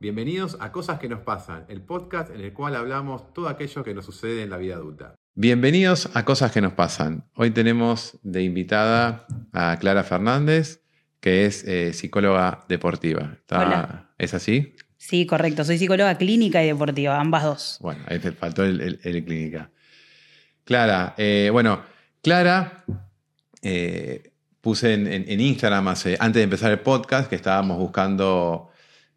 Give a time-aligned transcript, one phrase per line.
[0.00, 3.94] Bienvenidos a Cosas que nos pasan, el podcast en el cual hablamos todo aquello que
[3.94, 5.16] nos sucede en la vida adulta.
[5.34, 7.24] Bienvenidos a Cosas que nos pasan.
[7.34, 10.84] Hoy tenemos de invitada a Clara Fernández,
[11.18, 13.38] que es eh, psicóloga deportiva.
[13.50, 14.10] Hola.
[14.18, 14.76] ¿Es así?
[14.98, 15.64] Sí, correcto.
[15.64, 17.78] Soy psicóloga clínica y deportiva, ambas dos.
[17.80, 19.72] Bueno, ahí te faltó el, el- el clínica.
[20.62, 21.82] Clara, eh, bueno,
[22.22, 22.84] Clara,
[23.62, 24.30] eh,
[24.60, 28.70] puse en, en- en Instagram hace- antes de empezar el podcast que estábamos buscando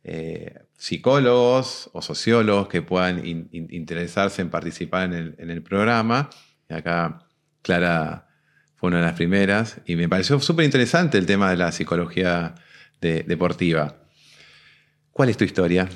[0.04, 5.62] eh, psicólogos o sociólogos que puedan in- in- interesarse en participar en el, en el
[5.62, 6.32] programa.
[6.68, 7.28] Y acá
[7.62, 8.28] Clara
[8.78, 12.56] fue una de las primeras y me pareció súper interesante el tema de la psicología
[13.00, 13.96] de- deportiva.
[15.12, 15.88] ¿Cuál es tu historia?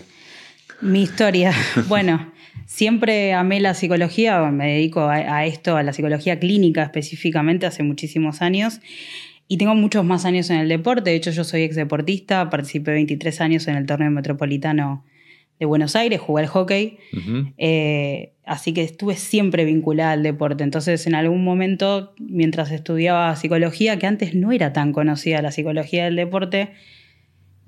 [0.82, 1.52] Mi historia.
[1.88, 2.32] Bueno,
[2.68, 7.82] siempre amé la psicología, me dedico a, a esto, a la psicología clínica específicamente, hace
[7.82, 8.82] muchísimos años.
[9.48, 11.12] Y tengo muchos más años en el deporte.
[11.12, 15.04] De hecho, yo soy ex deportista, participé 23 años en el torneo metropolitano
[15.60, 16.98] de Buenos Aires, jugué al hockey.
[17.58, 20.64] Eh, así que estuve siempre vinculada al deporte.
[20.64, 26.06] Entonces, en algún momento, mientras estudiaba psicología, que antes no era tan conocida la psicología
[26.06, 26.72] del deporte,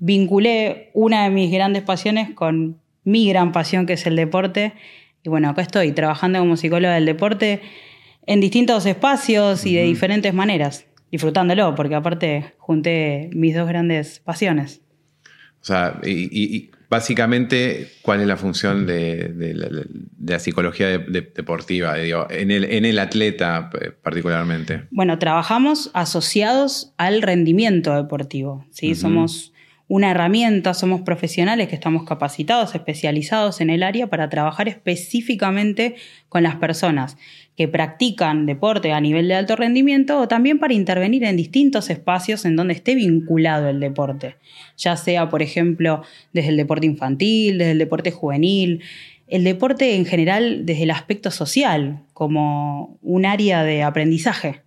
[0.00, 4.74] vinculé una de mis grandes pasiones con mi gran pasión, que es el deporte.
[5.22, 7.60] Y bueno, acá estoy trabajando como psicóloga del deporte
[8.26, 14.82] en distintos espacios y de diferentes maneras, disfrutándolo, porque aparte junté mis dos grandes pasiones.
[15.60, 20.98] O sea, y, básicamente, ¿cuál es la función de, de la, de la psicología de-
[20.98, 21.94] de- deportiva?
[21.96, 24.84] Digo, en, el, en el atleta eh, particularmente.
[24.90, 28.64] Bueno, trabajamos asociados al rendimiento deportivo.
[28.70, 28.94] ¿sí?
[28.94, 29.52] Somos
[29.88, 35.96] una herramienta, somos profesionales que estamos capacitados, especializados en el área para trabajar específicamente
[36.28, 37.16] con las personas
[37.58, 42.44] que practican deporte a nivel de alto rendimiento o también para intervenir en distintos espacios
[42.44, 44.36] en donde esté vinculado el deporte,
[44.76, 48.84] ya sea, por ejemplo, desde el deporte infantil, desde el deporte juvenil,
[49.26, 54.60] el deporte en general desde el aspecto social, como un área de aprendizaje.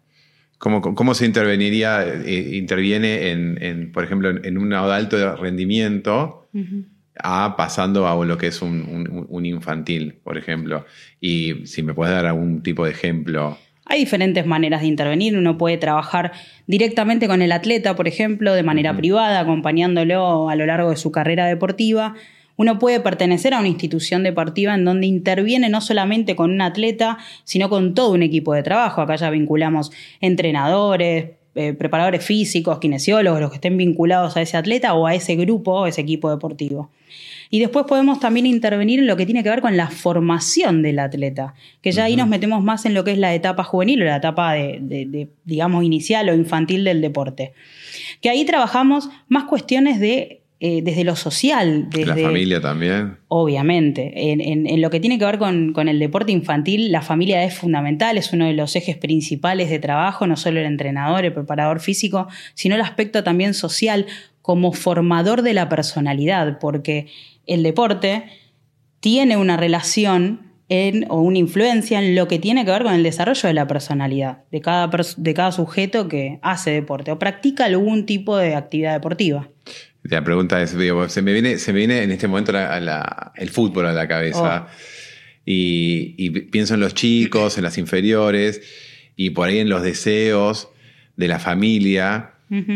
[0.57, 6.49] ¿Cómo, cómo se interveniría, eh, interviene en, en, por ejemplo, en, en un alto rendimiento
[7.23, 10.85] a pasando a lo que es un, un- un infantil, por ejemplo?
[11.19, 13.57] Y si me puedes dar algún tipo de ejemplo.
[13.85, 15.37] Hay diferentes maneras de intervenir.
[15.37, 16.31] Uno puede trabajar
[16.67, 21.11] directamente con el atleta, por ejemplo, de manera privada, acompañándolo a lo largo de su
[21.11, 22.13] carrera deportiva.
[22.57, 27.17] Uno puede pertenecer a una institución deportiva en donde interviene no solamente con un atleta,
[27.43, 29.01] sino con todo un equipo de trabajo.
[29.01, 34.93] Acá ya vinculamos entrenadores, eh, preparadores físicos, kinesiólogos, los que estén vinculados a ese atleta
[34.93, 36.89] o a ese grupo, ese equipo deportivo.
[37.49, 40.99] Y después podemos también intervenir en lo que tiene que ver con la formación del
[40.99, 44.05] atleta, que ya ahí nos metemos más en lo que es la etapa juvenil o
[44.05, 47.51] la etapa de, de- de, digamos, inicial o infantil del deporte.
[48.21, 53.17] Que ahí trabajamos más cuestiones de, eh, desde lo social, desde, La familia también.
[53.29, 54.31] Obviamente.
[54.31, 57.43] En, en- en lo que tiene que ver con, con el deporte infantil, la familia
[57.43, 61.33] es fundamental, es uno de los ejes principales de trabajo, no solo el entrenador, el
[61.33, 64.05] preparador físico, sino el aspecto también social
[64.43, 67.07] como formador de la personalidad, porque
[67.47, 68.25] el deporte
[68.99, 73.01] tiene una relación en, o una influencia en lo que tiene que ver con el
[73.03, 78.05] desarrollo de la personalidad de cada, de cada sujeto que hace deporte o practica algún
[78.05, 79.49] tipo de actividad deportiva.
[80.03, 83.31] La pregunta es, digo, se me viene, se me viene en este momento la- la-
[83.35, 84.67] el fútbol a la cabeza.
[85.45, 88.61] Y, y pienso en los chicos, en las inferiores,
[89.15, 90.69] y por ahí en los deseos
[91.17, 92.31] de la familia.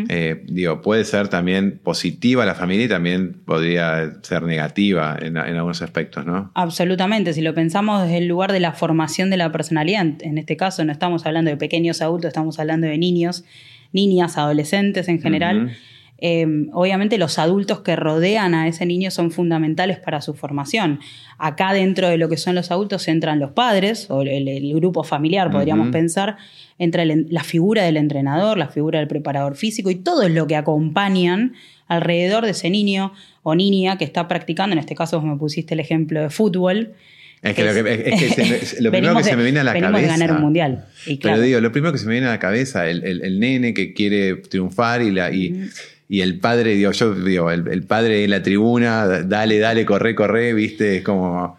[0.07, 5.55] Eh, digo, puede ser también positiva la familia y también podría ser negativa en, en
[5.57, 6.49] algunos aspectos, ¿no?
[6.55, 10.55] Absolutamente, si lo pensamos desde el lugar de la formación de la personalidad, en- este
[10.55, 13.43] caso no estamos hablando de pequeños adultos, estamos hablando de niños,
[13.91, 15.65] niñas, adolescentes en general.
[15.65, 15.73] Ujú.
[16.17, 20.99] Eh, obviamente los adultos que rodean a ese niño son fundamentales para su formación.
[21.37, 25.03] Acá dentro de lo que son los adultos entran los padres o el, el grupo
[25.03, 26.37] familiar, podríamos pensar,
[26.79, 30.55] entra el la figura del entrenador, la figura del preparador físico y todo lo que
[30.55, 31.53] acompañan
[31.87, 33.11] alrededor de ese niño
[33.43, 36.93] o niña que está practicando, en este caso vos me pusiste el ejemplo de fútbol.
[37.41, 39.63] Es que, lo, que- es que se me- lo primero que se me viene a
[39.65, 40.13] la venimos cabeza.
[40.13, 40.85] de ganar un mundial.
[41.05, 43.21] Y claro, Pero digo, lo primero que se me viene a la cabeza, el, el-
[43.21, 45.69] el nene que quiere triunfar y, la, y,
[46.07, 50.15] y el padre, digo, yo digo, el, el padre en la tribuna, dale, dale, corre,
[50.15, 51.57] corre, viste, es como.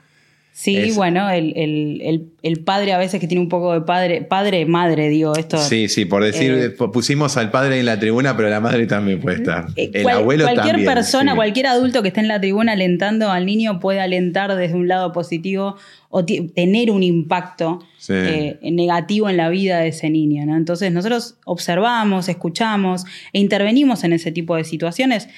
[0.59, 3.83] Sí, Es- bueno, el, el- el- el padre a veces que tiene un poco de
[3.83, 5.59] padre, padre, madre, digo, esto.
[5.59, 9.21] Sí, sí, por decir, Eh, pusimos al padre en la tribuna, pero la madre también
[9.21, 9.67] puede estar.
[9.77, 10.95] Eh, El cual- abuelo cualquier también.
[10.95, 11.37] persona, sí.
[11.37, 15.13] cualquier adulto que esté en la tribuna alentando al niño puede alentar desde un lado
[15.13, 15.77] positivo
[16.09, 18.15] o tener un impacto Sí.
[18.17, 20.47] eh, negativo en la vida de ese niño.
[20.47, 20.57] ¿no?
[20.57, 23.05] Entonces nosotros observamos, escuchamos
[23.35, 25.29] e intervenimos en ese tipo de situaciones.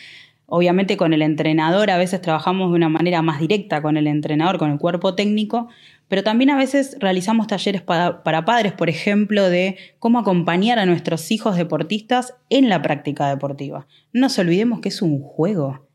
[0.51, 4.57] Obviamente con el entrenador a veces trabajamos de una manera más directa con el entrenador,
[4.57, 5.69] con el cuerpo técnico,
[6.09, 11.31] pero también a veces realizamos talleres para, padres, por ejemplo, de cómo acompañar a nuestros
[11.31, 13.87] hijos deportistas en la práctica deportiva.
[14.15, 15.87] No nos olvidemos que es un juego,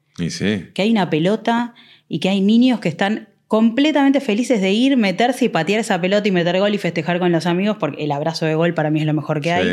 [0.76, 1.74] que hay una pelota
[2.08, 6.28] y que hay niños que están completamente felices de ir, meterse y patear esa pelota
[6.28, 9.00] y meter gol y festejar con los amigos, porque el abrazo de gol para mí
[9.00, 9.68] es lo mejor que hay.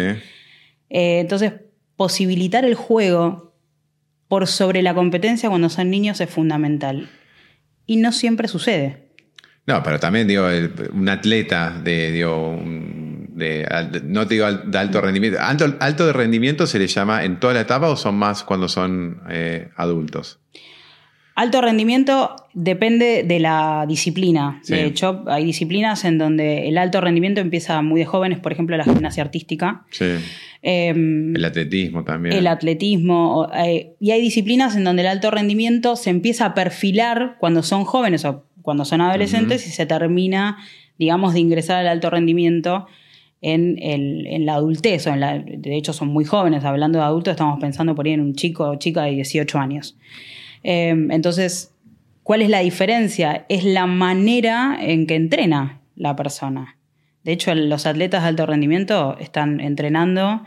[0.88, 1.52] Eh, entonces,
[1.96, 3.49] posibilitar el juego
[4.30, 7.10] por sobre la competencia cuando son niños es fundamental.
[7.84, 9.08] Y no siempre sucede.
[9.66, 10.46] No, pero también digo,
[10.92, 13.66] un atleta de, digo, de,
[14.04, 15.40] no te digo de alto rendimiento.
[15.40, 18.68] Alto, alto, de rendimiento se le llama en toda la etapa o son más cuando
[18.68, 20.38] son eh, adultos.
[21.34, 24.62] Alto rendimiento depende de la disciplina.
[24.68, 28.76] De hecho, hay disciplinas en donde el alto rendimiento empieza muy de jóvenes, por ejemplo,
[28.76, 29.86] la gimnasia artística.
[29.90, 30.04] Sí.
[30.62, 32.34] Em, el atletismo también.
[32.34, 33.48] El atletismo.
[33.54, 37.84] Eh, y hay disciplinas en donde el alto rendimiento se empieza a perfilar cuando son
[37.84, 40.58] jóvenes o cuando son adolescentes y se termina,
[40.98, 42.86] digamos, de ingresar al alto rendimiento
[43.40, 45.06] en, en la adultez.
[45.06, 46.64] O en la, de hecho, son muy jóvenes.
[46.64, 49.96] Hablando de adultos, estamos pensando por ahí en un chico o chica de 18 años.
[50.62, 51.74] Em, entonces,
[52.22, 53.46] ¿cuál es la diferencia?
[53.48, 56.76] Es la manera en que entrena la persona.
[57.24, 60.42] De hecho, los atletas de alto rendimiento están entrenando,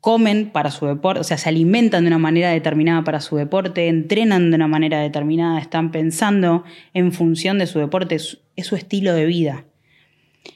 [0.00, 3.88] comen para su deporte, o sea, se alimentan de una manera determinada para su deporte,
[3.88, 6.62] entrenan de una manera determinada, están pensando
[6.94, 9.64] en función de su deporte, es, su estilo de vida.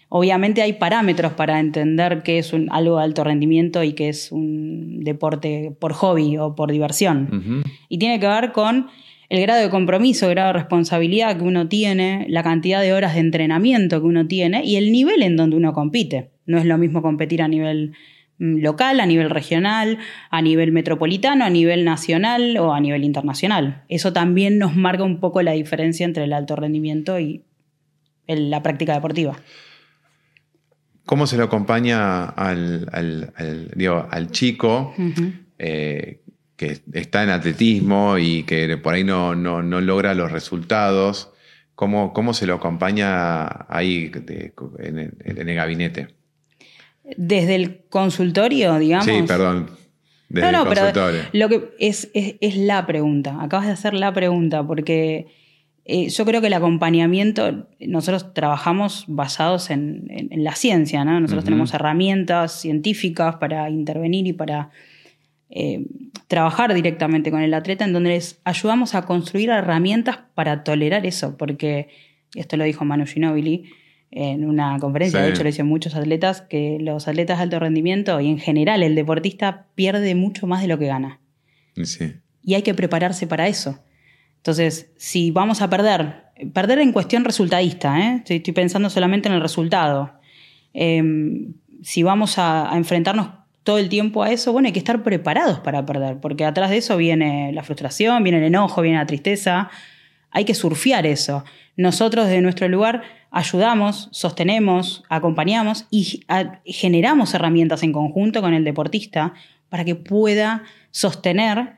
[0.08, 5.00] Obviamente hay parámetros para entender qué es algo de alto rendimiento y qué es un
[5.02, 7.64] deporte por hobby o por diversión.
[7.88, 8.88] Y tiene que ver con
[9.30, 13.14] el grado de compromiso, el grado de responsabilidad que uno tiene, la cantidad de horas
[13.14, 16.32] de entrenamiento que uno tiene y el nivel en donde uno compite.
[16.46, 17.92] No es lo mismo competir a nivel
[18.38, 19.98] mm, local, a nivel regional,
[20.30, 23.84] a nivel metropolitano, a nivel nacional o a nivel internacional.
[23.88, 27.44] Eso también nos marca un poco la diferencia entre el alto rendimiento y
[28.26, 29.36] la práctica deportiva.
[31.06, 32.88] ¿Cómo se lo acompaña al,
[34.32, 34.92] chico
[36.60, 41.30] que está en atletismo y que por ahí no, no, logra los resultados,
[41.74, 44.12] ¿cómo, ¿cómo, se lo acompaña ahí
[44.78, 46.08] en, el gabinete?
[47.16, 49.06] Desde el consultorio, digamos.
[49.06, 49.70] Sí, perdón.
[50.28, 50.92] Desde no, no, pero
[51.32, 53.38] lo que es, es, la pregunta.
[53.40, 55.28] Acabas de hacer la pregunta, porque
[55.86, 61.18] eh, yo creo que el acompañamiento, nosotros trabajamos basados en, la ciencia, ¿no?
[61.20, 64.70] Nosotros tenemos herramientas científicas para intervenir y para
[65.50, 65.84] eh,
[66.28, 71.36] trabajar directamente con el atleta, en donde les ayudamos a construir herramientas para tolerar eso,
[71.36, 71.88] porque
[72.36, 73.64] esto lo dijo Manu Ginobili
[74.12, 78.20] en una conferencia, de hecho lo dicen muchos atletas, que los atletas de alto rendimiento
[78.20, 81.20] y en general el deportista pierde mucho más de lo que gana.
[82.42, 83.78] Y hay que prepararse para eso.
[84.36, 88.22] Entonces, si vamos a perder, perder en cuestión resultadista, ¿eh?
[88.26, 90.12] estoy pensando solamente en el resultado,
[90.72, 93.39] em, si vamos a enfrentarnos
[93.70, 96.78] todo el tiempo a eso, bueno, hay que estar preparados para perder, porque atrás de
[96.78, 99.70] eso viene la frustración, viene el enojo, viene la tristeza,
[100.32, 101.44] hay que surfear eso.
[101.76, 106.24] Nosotros desde nuestro lugar ayudamos, sostenemos, acompañamos y
[106.64, 109.34] generamos herramientas en conjunto con el deportista
[109.68, 111.76] para que pueda sostener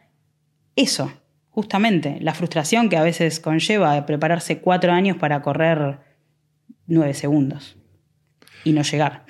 [0.77, 1.12] eso,
[1.50, 5.99] justamente, la frustración que a veces conlleva prepararse cuatro años para correr
[6.87, 7.76] nueve segundos
[8.64, 9.26] y no llegar.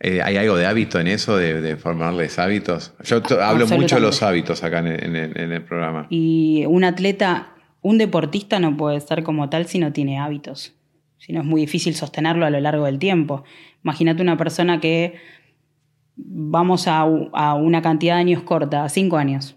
[0.00, 2.94] Eh, ¿Hay algo de hábito en eso, de, formarles hábitos?
[3.02, 6.06] Yo hablo mucho de los hábitos acá en, el programa.
[6.08, 10.74] Y un atleta, un deportista no puede ser como tal si no tiene hábitos.
[11.18, 13.42] Si no es muy difícil sostenerlo a lo largo del tiempo.
[13.82, 15.16] Imagínate una persona que
[16.14, 19.56] vamos a, una cantidad de años corta, cinco años,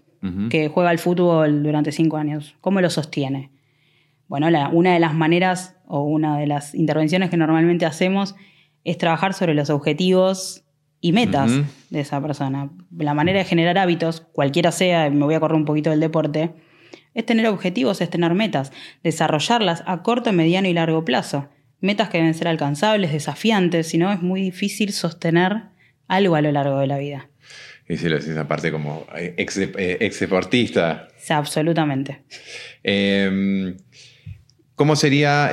[0.50, 2.56] que juega al fútbol durante cinco años.
[2.60, 3.50] ¿Cómo lo sostiene?
[4.28, 8.34] Bueno, una de las maneras o una de las intervenciones que normalmente hacemos
[8.84, 10.64] es trabajar sobre los objetivos
[11.00, 11.50] y metas
[11.90, 12.70] de esa persona.
[12.96, 16.54] La manera de generar hábitos, cualquiera sea, me voy a correr un poquito del deporte,
[17.14, 18.72] es tener objetivos, es tener metas,
[19.02, 21.48] desarrollarlas a corto, mediano y largo plazo.
[21.80, 25.64] Metas que deben ser alcanzables, desafiantes, si no es muy difícil sostener
[26.06, 27.28] algo a lo largo de la vida.
[27.88, 31.08] Y si lo decís aparte como ex, eh, ex deportista.
[31.18, 32.22] Sí, absolutamente.
[32.84, 33.74] Eh,
[34.74, 35.50] ¿Cómo sería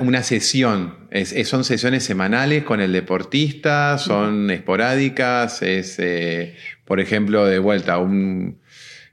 [0.00, 1.08] una, sesión?
[1.44, 3.98] ¿Son sesiones semanales con el deportista?
[3.98, 5.60] ¿Son esporádicas?
[5.60, 6.54] ¿Es, eh,
[6.84, 8.60] por ejemplo, de vuelta, un,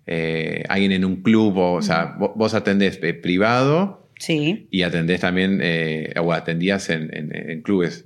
[0.05, 1.57] eh, alguien en un club?
[1.57, 4.67] O, sea, vos, atendés eh, privado sí.
[4.69, 5.61] y atendés también,
[6.19, 8.05] o atendías en, clubes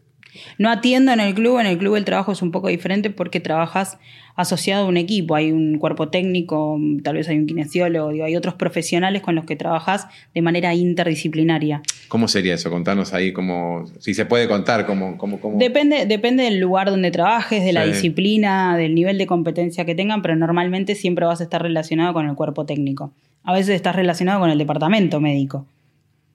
[0.58, 3.40] No atiendo en el club, en el club el trabajo es un poco diferente porque
[3.40, 3.98] trabajas
[4.36, 8.56] asociado a un equipo, hay un cuerpo técnico, tal vez hay un kinesiólogo, hay otros
[8.56, 11.82] profesionales con los que trabajas de manera interdisciplinaria.
[12.10, 12.70] ¿Cómo sería eso?
[12.70, 15.18] Contanos ahí cómo, si se puede contar, cómo...
[15.18, 15.58] cómo, cómo...
[15.58, 20.22] Depende, depende del lugar donde trabajes, de la disciplina, del nivel de competencia que tengan,
[20.22, 23.14] pero normalmente siempre vas a estar relacionado con el cuerpo técnico.
[23.44, 25.66] A veces estás relacionado con el departamento médico.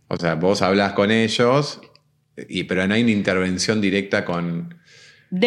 [0.09, 1.80] O sea, vos hablas con ellos,
[2.49, 4.75] y, pero no hay una intervención directa con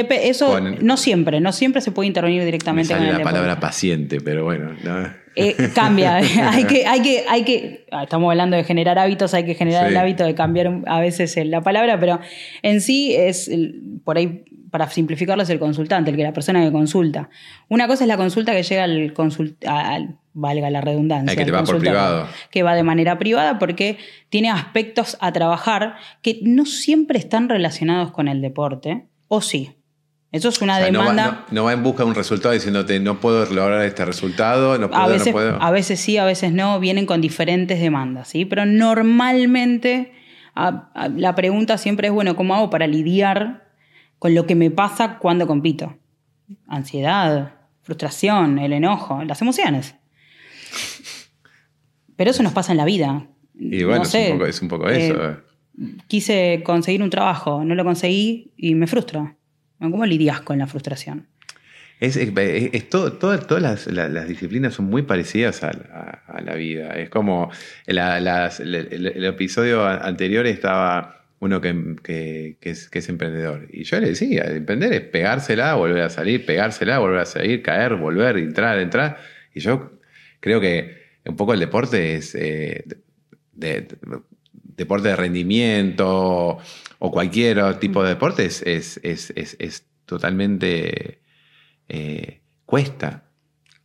[0.10, 4.22] eso no siempre, no siempre se puede intervenir directamente me sale con la palabra paciente,
[4.22, 4.72] pero bueno.
[5.36, 6.16] Eh, cambia,
[6.52, 9.88] hay que, hay que, hay que, ah, estamos hablando de generar hábitos, hay que generar
[9.88, 12.20] el hábito de cambiar a veces la palabra, pero
[12.62, 13.50] en sí es,
[14.06, 17.30] por ahí, para simplificarlo, es el consultante, el que la persona que consulta.
[17.70, 21.38] Una cosa es la consulta que llega al consultante, valga la redundancia.
[21.38, 22.28] que te va por privado.
[22.50, 24.00] Que va de manera privada porque
[24.30, 29.78] tiene aspectos a trabajar que no siempre están relacionados con el deporte o sí.
[30.32, 31.46] Eso es una demanda.
[31.52, 35.04] No va, en busca de un resultado diciéndote no puedo lograr este resultado, no puedo,
[35.04, 35.62] a veces, no puedo.
[35.62, 38.46] A veces sí, a veces no, vienen con diferentes demandas, ¿sí?
[38.46, 40.14] Pero normalmente
[40.56, 43.64] la pregunta siempre es, bueno, ¿cómo hago para lidiar
[44.24, 45.98] con lo que me pasa cuando compito?
[46.66, 49.96] Ansiedad, frustración, el enojo, las emociones.
[52.16, 53.28] Pero eso nos pasa en la vida.
[53.54, 55.30] Y bueno, es, un poco, eso.
[55.30, 55.36] Eh,
[56.08, 59.36] quise conseguir un trabajo, no lo conseguí y me frustro.
[59.78, 61.28] ¿Cómo lidias con la frustración?
[62.00, 62.18] Es,
[62.90, 66.92] todas las, disciplinas son muy parecidas a, la vida.
[66.92, 67.52] Es como
[67.86, 67.98] el,
[69.26, 73.68] episodio anterior estaba uno que, es, emprendedor.
[73.72, 77.96] Y yo le decía, emprender es pegársela, volver a salir, pegársela, volver a salir, caer,
[77.96, 79.18] volver, entrar, entrar.
[79.54, 80.00] Y yo
[80.40, 82.84] creo que un poco el deporte es eh,
[83.54, 86.60] deporte de rendimiento
[87.00, 91.20] o cualquier tipo de deporte es, es, totalmente...
[91.90, 93.26] Eh, cuesta.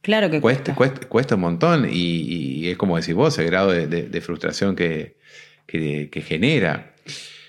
[0.01, 0.75] Claro que cuesta.
[0.75, 5.17] Cuesta, un montón y, es como decís vos, el grado de, frustración que,
[5.67, 6.95] genera.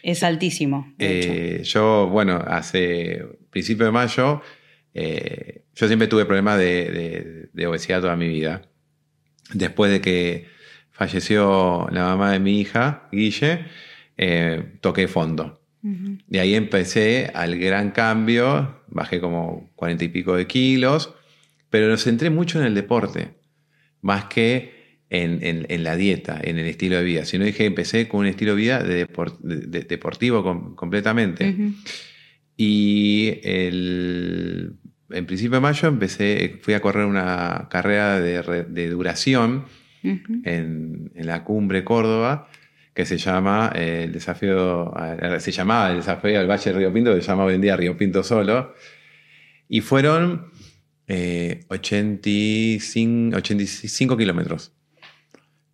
[0.03, 0.93] Es altísimo.
[0.99, 4.41] Eh, yo, bueno, hace principio de mayo,
[4.93, 8.63] eh, yo siempre tuve problemas de, obesidad toda mi vida.
[9.53, 10.47] Después de que
[10.91, 13.65] falleció la mamá de mi hija, Guille,
[14.17, 15.59] eh, toqué fondo.
[16.29, 21.13] Y ahí empecé al gran cambio, bajé como cuarenta y pico de kilos,
[21.69, 23.35] pero lo centré mucho en el deporte,
[24.01, 24.78] más que
[25.09, 27.25] en, la dieta, en el estilo de vida.
[27.25, 31.55] Sino dije, empecé con un estilo de vida deportivo completamente.
[32.55, 39.65] Y en principio de mayo empecé, fui a correr una carrera de duración
[40.03, 42.47] en, la cumbre Córdoba,
[42.93, 44.93] que se llama eh, el desafío,
[45.39, 47.77] se llamaba el desafío del Valle de Río Pinto, que se llama hoy en día
[47.77, 48.73] Río Pinto solo.
[49.67, 50.47] Y fueron
[51.07, 54.73] 85, eh, 85 kilómetros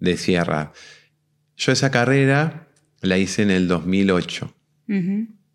[0.06, 0.72] de sierra.
[1.58, 2.70] Yo esa carrera
[3.02, 4.56] la hice en el 2008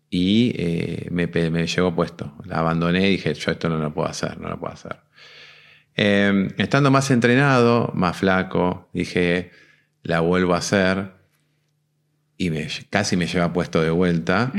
[0.09, 2.35] y eh, me, me, llegó puesto.
[2.45, 4.99] La abandoné y dije, yo esto no lo puedo hacer, no lo puedo hacer.
[5.95, 9.51] Em, estando más entrenado, más flaco, dije,
[10.03, 11.13] la vuelvo a hacer
[12.37, 12.49] y
[12.89, 14.51] casi me lleva puesto de vuelta.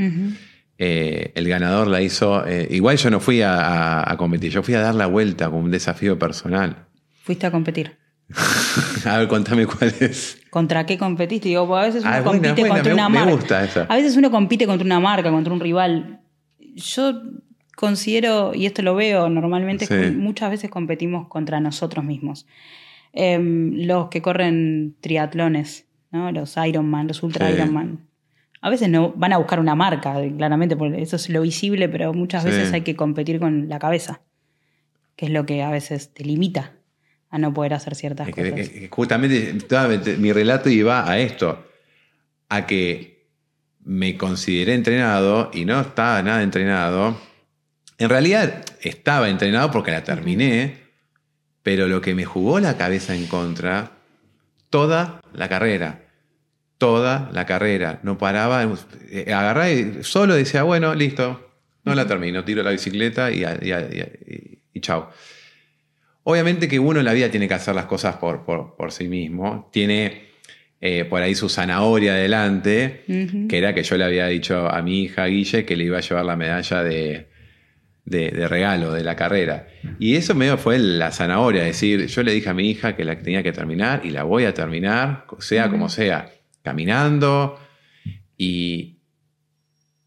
[0.77, 4.81] Eh, el ganador la hizo, eh, igual yo no fui a, competir, yo fui a
[4.81, 6.87] dar la vuelta como un desafío personal.
[7.23, 7.97] Fuiste a competir.
[9.05, 10.41] a ver, contame cuál es.
[10.49, 11.49] ¿Contra qué competiste?
[11.49, 13.25] Digo, pues, a veces uno ah, compite contra una marca.
[13.25, 13.83] Me gusta esa.
[13.83, 16.21] A veces uno compite contra una marca, contra un rival.
[16.75, 17.21] Yo
[17.75, 22.47] considero, y esto lo veo normalmente, muchas veces competimos contra nosotros mismos.
[23.11, 26.31] Em, los que corren triatlones, ¿no?
[26.31, 28.07] los Ironman, los Ultra Ironman.
[28.61, 32.13] A veces no van a buscar una marca, claramente, porque eso es lo visible, pero
[32.13, 34.21] muchas veces hay que competir con la cabeza,
[35.17, 36.71] que es lo que a veces te limita
[37.33, 38.69] a no poder hacer ciertas cosas.
[38.89, 41.65] justamente mi relato iba a esto,
[42.47, 43.27] a que
[43.83, 47.17] me consideré entrenado y no estaba nada entrenado
[47.97, 50.77] en realidad estaba entrenado porque la terminé,
[51.61, 53.91] pero lo que me jugó la cabeza en contra,
[54.69, 56.01] toda la carrera,
[56.77, 61.53] toda la carrera, no paraba, agarraba y solo decía, bueno, listo,
[61.85, 63.45] no la termino, tiro la bicicleta y,
[64.73, 65.09] y, chao.
[66.23, 69.69] Obviamente que uno en la vida tiene que hacer las cosas por, por, sí mismo,
[69.73, 70.27] tiene
[70.79, 73.03] eh, por ahí su zanahoria adelante,
[73.49, 76.01] que era que yo le había dicho a mi hija Guille que le iba a
[76.01, 77.27] llevar la medalla de,
[78.05, 79.67] de, regalo de la carrera.
[79.99, 83.03] Y eso medio fue la zanahoria, es decir, yo le dije a mi hija que
[83.03, 87.59] la tenía que terminar y la voy a terminar, sea como sea, caminando.
[88.37, 88.99] Y,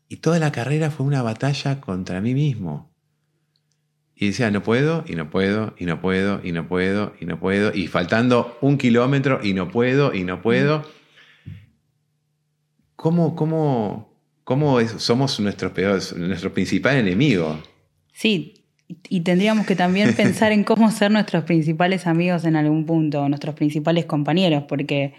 [0.08, 2.95] Y toda la carrera fue una batalla contra mí mismo.
[4.18, 7.38] Y decía, no puedo, y no puedo, y no puedo, y no puedo, y no
[7.38, 10.84] puedo, y faltando un kilómetro, y no puedo, y no puedo.
[12.96, 17.58] ¿Cómo, cómo, cómo somos nuestro, peor, nuestro principal enemigo?
[18.14, 18.54] Sí,
[19.10, 23.54] y tendríamos que también pensar en cómo ser nuestros principales amigos en algún punto, nuestros
[23.54, 25.12] principales compañeros, porque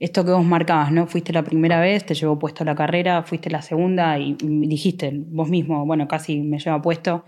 [0.00, 1.06] esto que vos marcabas, ¿no?
[1.06, 5.48] Fuiste la primera vez, te llevó puesto la carrera, fuiste la segunda y dijiste vos
[5.48, 7.24] mismo, bueno, casi me lleva puesto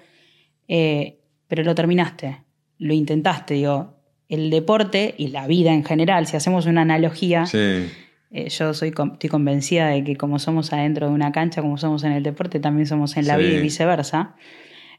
[0.68, 1.18] eh,
[1.48, 2.42] pero lo terminaste,
[2.78, 3.94] lo intentaste, digo,
[4.28, 9.30] el deporte y la vida en general, si hacemos una analogía, eh, yo soy, estoy
[9.30, 12.86] convencida de que como somos adentro de una cancha, como somos en el deporte, también
[12.86, 14.34] somos en la vida y viceversa.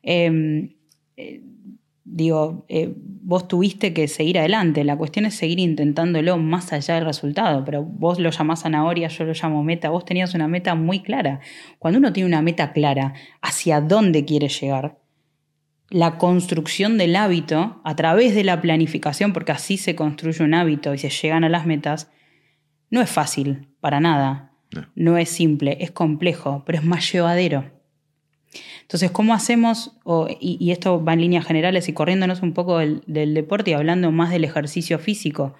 [0.03, 0.75] Em,
[1.17, 1.41] eh,
[2.03, 2.65] digo,
[3.24, 7.84] vos tuviste que seguir adelante, la cuestión es seguir intentándolo más allá del resultado, pero
[7.84, 11.39] vos lo llamás zanahoria, yo lo llamo meta, vos tenías una meta muy clara.
[11.79, 15.00] Cuando uno tiene una meta clara hacia dónde quiere llegar,
[15.89, 20.94] la construcción del hábito a través de la planificación, porque así se construye un hábito
[20.94, 22.10] y se llegan a las metas,
[22.89, 24.51] no es fácil, para nada.
[24.96, 27.72] No, es simple, es complejo, pero es más llevadero.
[28.82, 29.98] Entonces, ¿cómo hacemos,
[30.39, 34.32] y, esto va en líneas generales y corriéndonos un poco del, deporte y hablando más
[34.32, 35.56] del ejercicio físico,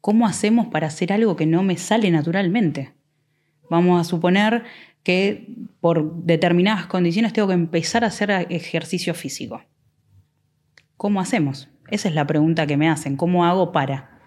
[0.00, 2.92] ¿cómo hacemos para hacer algo que no me sale naturalmente?
[3.70, 4.64] Vamos a suponer
[5.08, 5.48] que
[5.80, 9.62] por determinadas condiciones tengo que empezar a hacer ejercicio físico.
[10.98, 11.70] ¿Cómo hacemos?
[11.90, 13.16] Esa es la pregunta que me hacen.
[13.16, 14.20] ¿Cómo hago para?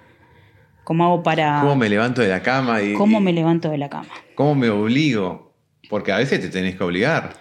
[0.84, 1.60] ¿Cómo hago para...
[1.62, 2.82] ¿Cómo me levanto de la cama?
[2.82, 4.10] Y, ¿Cómo me levanto de la cama?
[4.34, 5.56] ¿Cómo me obligo?
[5.88, 7.34] Porque a veces te tenés que obligar.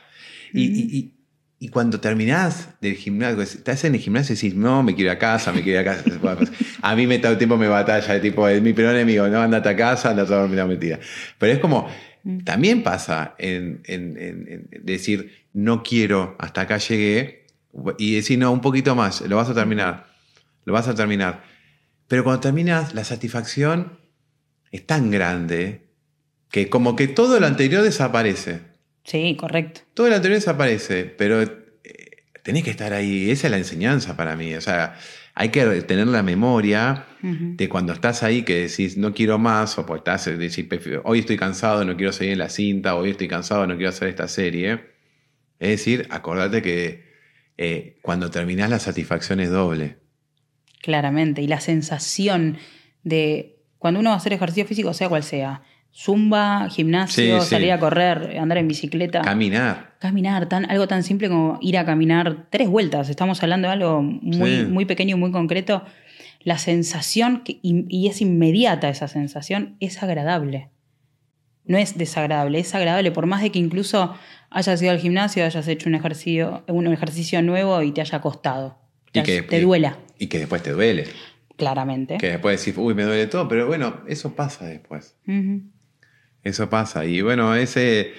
[0.52, 1.14] y,
[1.58, 5.16] y, cuando terminás del gimnasio, estás en el gimnasio y decís, no, me quiero ir
[5.16, 6.04] a casa, me quiero ir a casa.
[6.82, 9.40] a mí me todo el tiempo me batalla, de tipo, es mi primer enemigo, no,
[9.40, 10.98] andate a casa, andate a dormir, la mentira.
[11.38, 12.09] Pero es como, Mm.
[12.44, 13.82] También pasa en,
[14.82, 17.46] decir, no quiero, hasta acá llegué,
[17.98, 20.06] y decir, no, un poquito más, lo vas a terminar,
[20.64, 21.44] lo vas a terminar.
[22.08, 23.98] Pero cuando terminas, la satisfacción
[24.72, 25.90] es tan grande
[26.50, 28.60] que como que todo lo anterior desaparece.
[29.04, 29.82] Sí, correcto.
[29.94, 31.48] Todo lo anterior desaparece, pero eh,
[32.42, 33.30] tenés que estar ahí.
[33.30, 34.54] Esa es la enseñanza para mí.
[34.54, 34.96] O sea,
[35.40, 39.86] hay que tener la memoria de cuando estás ahí que decís no quiero más, o
[39.86, 40.66] pues estás decís,
[41.02, 44.08] hoy estoy cansado, no quiero seguir en la cinta, hoy estoy cansado, no quiero hacer
[44.08, 44.82] esta serie.
[45.58, 47.04] Es decir, acordate que
[47.56, 49.96] eh, cuando terminás la satisfacción es doble.
[50.82, 52.58] Claramente, y la sensación
[53.02, 57.80] de cuando uno va a hacer ejercicio físico, sea cual sea, Zumba, gimnasio, salir a
[57.80, 59.22] correr, andar en bicicleta.
[59.22, 59.96] Caminar.
[59.98, 63.10] Caminar, tan, algo tan simple como ir a caminar tres vueltas.
[63.10, 65.84] Estamos hablando de algo muy, muy pequeño y muy concreto.
[66.42, 70.70] La sensación, y, es inmediata esa sensación, es agradable.
[71.66, 73.10] No es desagradable, es agradable.
[73.10, 74.14] Por más de que incluso
[74.48, 78.78] hayas ido al gimnasio, hayas hecho un ejercicio, un ejercicio nuevo y te haya costado.
[79.12, 79.98] Y que te duela.
[80.18, 81.04] Y que después te duele.
[81.56, 82.16] Claramente.
[82.16, 85.14] Que después decís, uy, me duele todo, pero bueno, eso pasa después.
[86.44, 87.04] Eso pasa.
[87.04, 88.14] Y bueno, ese,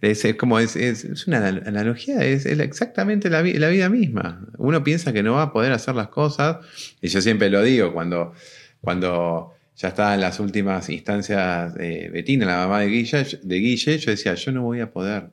[0.00, 4.46] es como es, es, una analogía, es, exactamente la, la, vida misma.
[4.58, 6.58] Uno piensa que no va a poder hacer las cosas,
[7.00, 8.32] y yo siempre lo digo, cuando,
[8.80, 13.98] cuando ya estaba en las últimas instancias de Betina, la mamá de Guille, de Guille,
[13.98, 15.30] yo decía, yo no voy a poder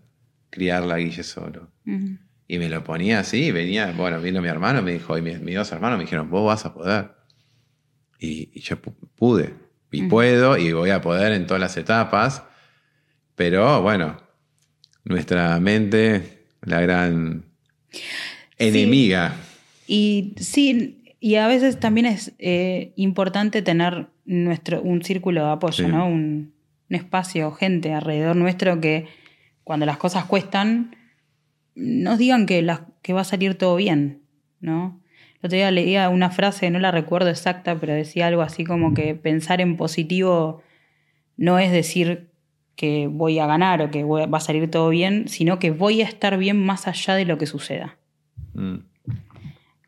[0.50, 1.72] criarla a Guille solo.
[2.50, 5.72] Y me lo ponía así, venía, bueno, vino mi hermano, me dijo, y mis, dos
[5.72, 7.12] hermanos me dijeron, vos vas a poder.
[8.20, 9.67] y yo pude.
[9.92, 12.44] Y puedo y voy a poder en todas las etapas.
[13.36, 14.18] Pero bueno,
[15.04, 17.46] nuestra mente, la gran
[18.58, 19.36] enemiga.
[19.88, 25.88] Y sí, y a veces también es eh, importante tener nuestro, un círculo de apoyo,
[25.88, 26.08] ¿no?
[26.08, 26.56] Un,
[26.90, 29.08] espacio, gente alrededor nuestro que
[29.66, 30.96] cuando las cosas cuestan,
[31.76, 32.66] nos digan que,
[33.02, 34.22] que va a salir todo bien,
[34.62, 35.02] ¿no?
[35.42, 38.94] El otro día leía una frase, no la recuerdo exacta, pero decía algo así como
[38.94, 40.64] que pensar en positivo
[41.38, 42.30] no es decir
[42.76, 46.06] que voy a ganar o que va a salir todo bien, sino que voy a
[46.06, 47.98] estar bien más allá de lo que suceda.
[48.54, 48.78] Mm.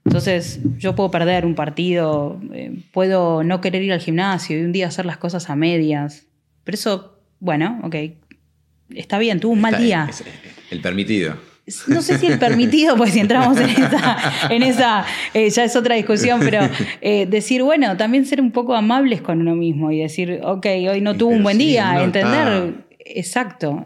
[0.05, 4.71] Entonces, yo puedo perder un partido, eh, puedo no querer ir al gimnasio y un
[4.71, 6.27] día hacer las cosas a medias,
[6.63, 7.95] pero eso, bueno, ok,
[8.89, 10.09] está bien, tuvo un mal día.
[10.71, 11.48] el permitido
[11.87, 14.17] no sé si el permitido, pues si entramos en esa,
[14.49, 16.61] en esa eh, ya es otra discusión, pero
[17.01, 21.01] eh, decir, bueno, también ser un poco amables con uno mismo y decir, ok, hoy
[21.01, 23.85] no tuvo un buen día, entender, exacto.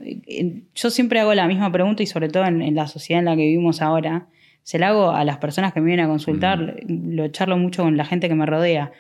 [0.76, 3.44] Yo siempre hago la misma pregunta y sobre todo en, la sociedad en la que
[3.44, 4.28] vivimos ahora,
[4.64, 7.16] se la hago a las personas que me vienen a consultar, mm.
[7.16, 8.92] lo charlo mucho con la gente que me rodea.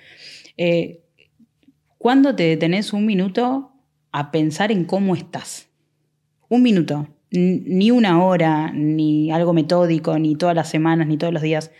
[0.57, 0.99] Eh,
[1.97, 3.71] ¿Cuándo te detenés un minuto
[4.11, 5.69] a pensar en cómo estás?
[6.53, 11.41] un minuto, ni una hora, ni algo metódico, ni todas las semanas, ni todos los
[11.41, 11.71] días,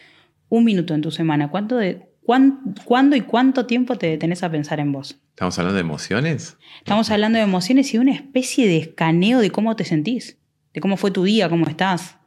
[0.49, 4.79] un minuto en tu semana, ¿cuánto de, ¿cuándo y cuánto tiempo te detenés a pensar
[4.79, 5.19] en vos?
[5.29, 6.57] ¿Estamos hablando de emociones?
[6.79, 10.39] Estamos hablando de emociones y una especie de escaneo de cómo te sentís,
[10.73, 12.17] de cómo fue tu día, cómo estás.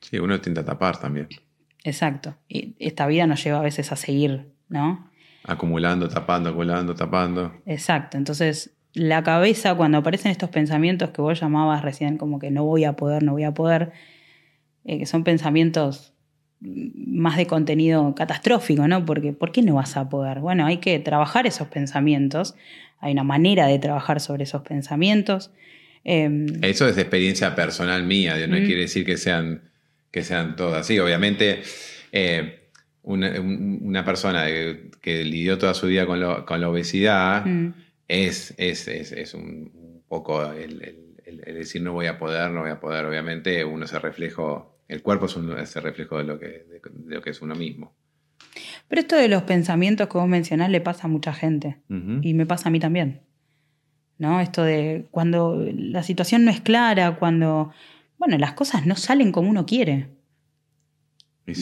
[0.00, 1.28] Sí, uno intenta tapar también.
[1.84, 2.36] Exacto.
[2.48, 5.10] Y esta vida nos lleva a veces a seguir, ¿no?
[5.44, 7.52] Acumulando, tapando, acumulando, tapando.
[7.66, 8.16] Exacto.
[8.16, 12.84] Entonces, la cabeza, cuando aparecen estos pensamientos que vos llamabas recién como que no voy
[12.84, 13.92] a poder, no voy a poder,
[14.84, 16.12] eh, que son pensamientos
[16.60, 19.04] más de contenido catastrófico, ¿no?
[19.04, 20.40] Porque ¿por qué no vas a poder?
[20.40, 22.54] Bueno, hay que trabajar esos pensamientos,
[23.00, 25.50] hay una manera de trabajar sobre esos pensamientos.
[26.04, 29.62] Em, Eso es experiencia personal mía, no quiere decir que sean,
[30.10, 30.98] que sean todas así.
[30.98, 31.62] Obviamente,
[32.12, 32.68] eh,
[33.02, 37.44] una, persona que, lidió toda su vida con, la obesidad
[38.08, 40.78] es, es, un, poco el,
[41.46, 43.04] decir no voy a poder, no voy a poder.
[43.06, 46.66] Obviamente uno se reflejo el cuerpo es, un, el reflejo de lo, que,
[47.06, 47.94] lo que es uno mismo.
[48.88, 51.78] Pero esto de los pensamientos que vos mencionás le pasa a mucha gente.
[51.88, 53.22] Y me pasa a mí también.
[54.18, 54.40] ¿No?
[54.40, 57.72] Esto de cuando la situación no es clara, cuando,
[58.18, 60.08] bueno, las cosas no salen como uno quiere.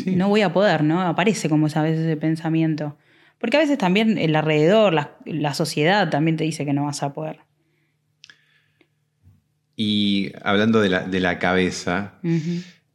[0.07, 1.00] No voy a poder, ¿no?
[1.00, 2.98] Aparece como a veces ese pensamiento.
[3.40, 4.92] Porque a veces también el alrededor,
[5.24, 7.38] la, sociedad también te dice que no vas a poder.
[9.74, 12.20] Y hablando de la, cabeza,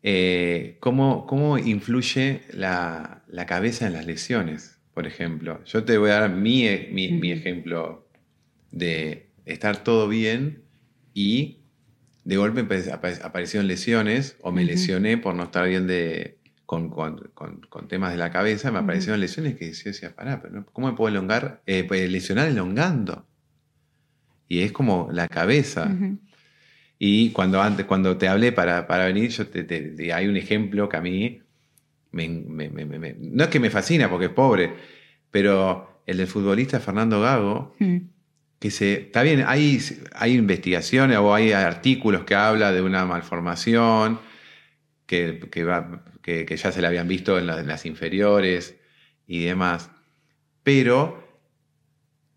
[0.03, 5.63] eh, ¿cómo, influye la, cabeza en las lesiones, por ejemplo?
[5.65, 8.07] Yo te voy a dar mi, ejemplo
[8.69, 10.61] de estar todo bien
[11.15, 11.61] y
[12.23, 16.34] de golpe aparecieron lesiones o me lesioné por no estar bien de,
[16.65, 20.93] con, temas de la cabeza, me aparecieron lesiones que yo decía, pará, pero ¿cómo me
[20.95, 21.61] puedo elongar?
[21.65, 23.25] Eh, lesionar elongando.
[24.47, 25.95] Y es como la cabeza.
[26.97, 31.01] Y cuando, antes, cuando te hablé para, venir, yo te, hay un ejemplo que a
[31.01, 31.41] mí
[32.11, 34.73] no es que me fascina porque es pobre,
[35.29, 37.75] pero el del futbolista Fernando Gago,
[38.59, 39.79] que se, está bien, hay,
[40.13, 44.19] hay investigaciones o hay artículos que habla de una malformación
[45.05, 45.63] que, que,
[46.25, 48.75] ya se la habían visto en las inferiores
[49.27, 49.91] y demás,
[50.63, 51.25] pero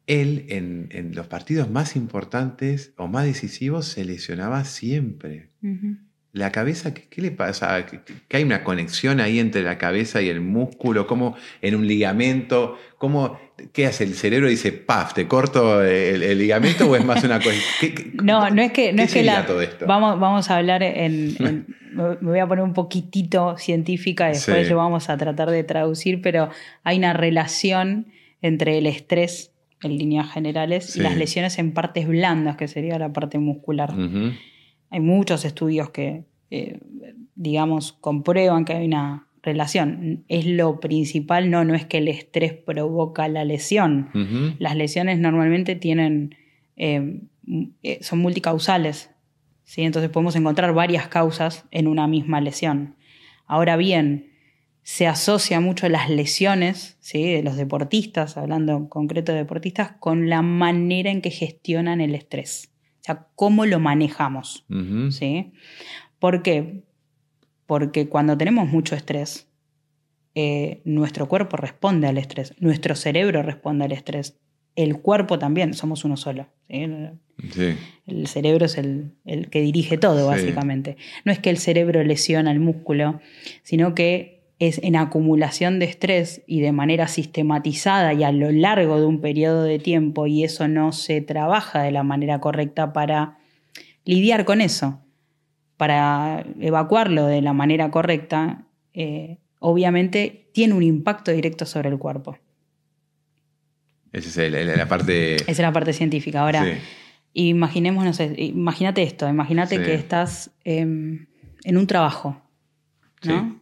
[0.06, 5.50] él en, los partidos más importantes o más decisivos se lesionaba siempre.
[6.38, 7.84] La cabeza, ¿qué, le pasa?
[7.86, 11.06] ¿Que, hay una conexión ahí entre la cabeza y el músculo?
[11.06, 12.78] ¿Cómo en un ligamento?
[12.96, 13.38] ¿Cómo,
[13.72, 14.04] ¿Qué hace?
[14.04, 17.56] ¿El cerebro dice, paf, te corto el, ligamento o es más una cosa?
[18.22, 19.86] no, no es que, no es que la, todo esto?
[19.86, 25.10] Vamos, vamos a hablar en, Me voy a poner un poquitito científica, después lo vamos
[25.10, 26.50] a tratar de traducir, pero
[26.84, 28.06] hay una relación
[28.42, 33.12] entre el estrés en líneas generales, y las lesiones en partes blandas, que sería la
[33.12, 33.94] parte muscular.
[34.90, 36.80] Hay muchos estudios que, eh,
[37.34, 40.24] digamos, comprueban que hay una relación.
[40.28, 44.10] Es lo principal, no, no es que el estrés provoca la lesión.
[44.58, 46.34] Las lesiones normalmente tienen,
[46.76, 47.20] eh,
[47.82, 49.10] eh, son multicausales,
[49.64, 49.82] ¿sí?
[49.82, 52.96] entonces podemos encontrar varias causas en una misma lesión.
[53.46, 54.32] Ahora bien,
[54.82, 57.30] se asocia mucho las lesiones ¿sí?
[57.30, 62.14] de los deportistas, hablando en concreto de deportistas, con la manera en que gestionan el
[62.14, 62.70] estrés.
[63.08, 64.66] Sea, cómo lo manejamos.
[65.10, 65.52] ¿sí?
[66.18, 66.82] ¿Por qué?
[67.66, 69.48] Porque cuando tenemos mucho estrés,
[70.34, 74.38] eh, nuestro cuerpo responde al estrés, nuestro cerebro responde al estrés,
[74.76, 76.48] el cuerpo también, somos uno solo.
[76.68, 79.14] El cerebro es el,
[79.50, 80.98] que dirige todo, básicamente.
[81.24, 83.20] No es que el cerebro lesiona el músculo,
[83.62, 88.98] sino que es en acumulación de estrés y de manera sistematizada y a lo largo
[88.98, 93.38] de un periodo de tiempo y eso no se trabaja de la manera correcta para
[94.04, 95.00] lidiar con eso,
[95.76, 102.36] para evacuarlo de la manera correcta, eh, obviamente tiene un impacto directo sobre el cuerpo.
[104.12, 105.36] Esa es la parte...
[105.36, 106.40] Esa es la parte científica.
[106.40, 106.66] Ahora,
[107.32, 111.28] imaginemos, no sé, imagínate esto, imagínate que estás en
[111.64, 112.42] un trabajo,
[113.22, 113.57] ¿no?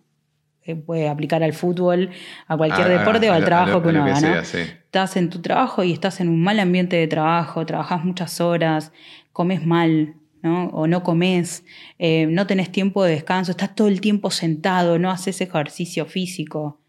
[0.74, 2.10] Puede aplicar al fútbol,
[2.48, 4.40] a cualquier deporte o al trabajo que uno haga.
[4.40, 8.92] Estás en tu trabajo y estás en un mal ambiente de trabajo, trabajas muchas horas,
[9.32, 10.68] comes mal, ¿no?
[10.68, 11.64] o no comes,
[11.98, 16.80] eh, no tenés tiempo de descanso, estás todo el tiempo sentado, no haces ejercicio físico.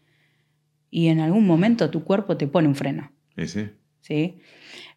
[0.90, 3.12] Y en algún momento tu cuerpo te pone un freno.
[3.36, 3.68] Sí,
[4.00, 4.38] sí.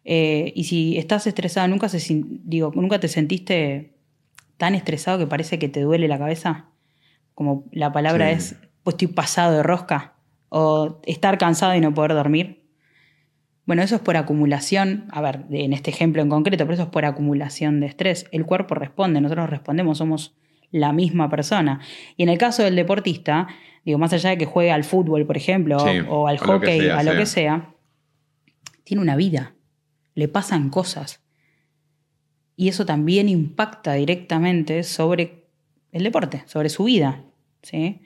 [0.04, 3.94] Eh, y si estás estresado, ¿nunca, se, digo, ¿nunca te sentiste
[4.56, 6.70] tan estresado que parece que te duele la cabeza?
[7.34, 10.14] Como la palabra es pues estoy pasado de rosca,
[10.48, 12.62] o estar cansado y no poder dormir.
[13.64, 16.88] Bueno, eso es por acumulación, a ver, en este ejemplo en concreto, pero eso es
[16.88, 18.26] por acumulación de estrés.
[18.32, 20.34] El cuerpo responde, nosotros respondemos, somos
[20.72, 21.80] la misma persona.
[22.16, 23.46] Y en el caso del deportista,
[23.84, 26.52] digo, más allá de que juegue al fútbol, por ejemplo, Sí, o, al o lo
[26.54, 27.74] hockey, sea, a lo que sea,
[28.84, 29.54] tiene una vida,
[30.14, 31.22] le pasan cosas.
[32.56, 35.46] Y eso también impacta directamente sobre
[35.92, 37.24] el deporte, sobre su vida.
[37.62, 38.00] ¿sí?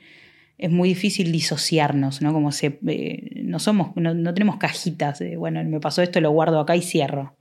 [0.58, 2.32] Es muy difícil disociarnos, ¿no?
[2.32, 6.30] Como se, eh, no somos, no, no tenemos cajitas de, bueno, me pasó esto, lo
[6.30, 7.36] guardo acá y cierro.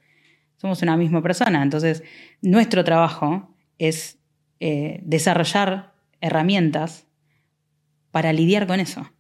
[0.58, 1.64] Somos una misma persona.
[1.64, 2.04] Entonces,
[2.42, 4.20] nuestro trabajo es
[4.60, 7.08] eh, desarrollar herramientas
[8.12, 9.12] para lidiar con eso,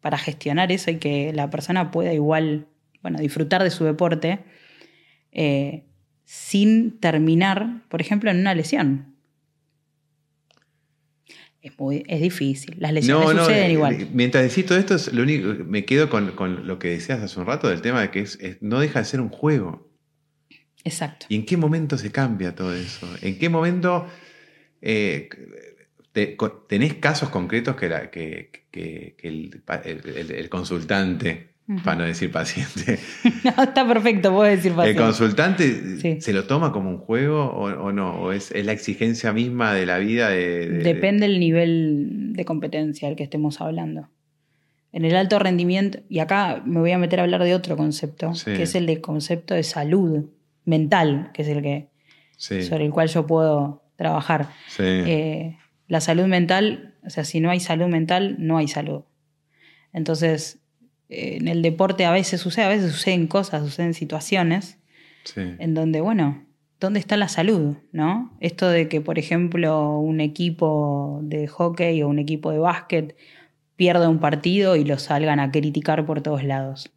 [0.00, 2.68] para gestionar eso y que la persona pueda igual,
[3.02, 4.44] bueno, disfrutar de su deporte
[5.32, 5.84] eh,
[6.24, 9.09] sin terminar, por ejemplo, en una lesión.
[11.62, 12.76] Es, muy, es difícil.
[12.78, 14.08] Las lesiones suceden eh, igual.
[14.14, 17.38] Mientras decís todo esto, es lo único, me quedo con, con lo que decías hace
[17.38, 19.90] un rato del tema de que es, es- no deja de ser un juego.
[20.84, 21.26] Exacto.
[21.28, 23.06] ¿Y en qué momento se cambia todo eso?
[23.20, 24.06] ¿En qué momento
[24.80, 25.28] eh,
[26.12, 26.36] te-
[26.68, 31.49] tenés casos concretos que, la- que- que- que el, pa- el- el- el consultante,
[31.84, 32.98] Para no decir paciente,
[33.44, 34.96] No, está perfecto, puedo decir el fácil.
[34.96, 36.20] consultante Sí.
[36.20, 38.20] se lo toma como un juego o, o no?
[38.20, 40.30] ¿O es, es la exigencia misma de la vida?
[40.30, 44.08] De, de- Depende del nivel de competencia al que estemos hablando.
[44.92, 48.34] En el alto rendimiento, y acá me voy a meter a hablar de otro concepto,
[48.34, 48.52] Sí.
[48.54, 50.30] que es el de concepto de salud
[50.64, 51.88] mental, que es el que
[52.36, 54.48] Sí, sobre el cual yo puedo trabajar.
[54.78, 55.56] Eh,
[55.88, 59.02] la salud mental, o sea, si no hay salud mental, no hay salud.
[59.92, 60.59] Entonces,
[61.10, 64.78] en el deporte a veces sucede, a veces suceden cosas, suceden situaciones
[65.24, 65.40] sí.
[65.58, 66.46] en donde, bueno,
[66.78, 67.76] ¿dónde está la salud?
[67.92, 68.36] ¿No?
[68.40, 73.16] Esto de que, por ejemplo, un equipo de hockey o un equipo de básquet
[73.76, 76.92] pierda un partido y lo salgan a criticar por todos lados.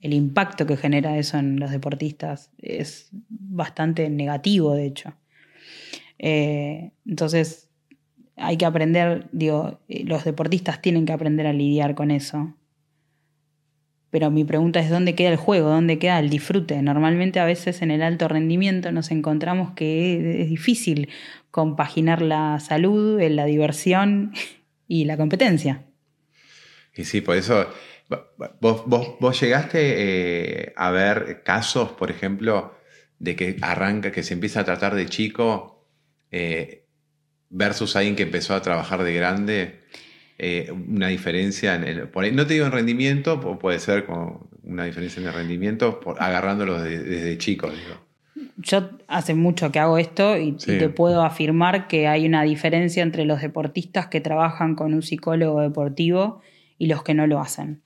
[0.00, 5.14] El impacto que genera eso en los deportistas es bastante negativo, de hecho.
[6.18, 7.70] Eh, entonces,
[8.36, 12.54] hay que aprender, digo, eh, los deportistas tienen que aprender a lidiar con eso.
[14.10, 16.82] Pero mi pregunta es dónde queda el juego, dónde queda el disfrute.
[16.82, 21.08] Normalmente a veces en el alto rendimiento nos encontramos que es difícil
[21.50, 24.32] compaginar la salud, eh, la diversión
[24.86, 25.84] y la competencia.
[26.94, 27.66] Y sí, por eso,
[28.60, 29.78] vos, llegaste
[30.64, 32.74] eh, a ver casos, por ejemplo,
[33.18, 35.88] de que arranca, que se empieza a tratar de chico
[37.52, 39.80] versus alguien que empezó a trabajar de grande,
[40.38, 44.48] eh, una diferencia en el, por ahí, no te digo en rendimiento, puede ser como
[44.64, 48.48] una diferencia en el rendimiento, por, agarrándolos de- desde chicos, digo.
[48.56, 53.02] Yo hace mucho que hago esto y, y te puedo afirmar que hay una diferencia
[53.02, 56.40] entre los deportistas que trabajan con un psicólogo deportivo
[56.78, 57.82] y los que no lo hacen.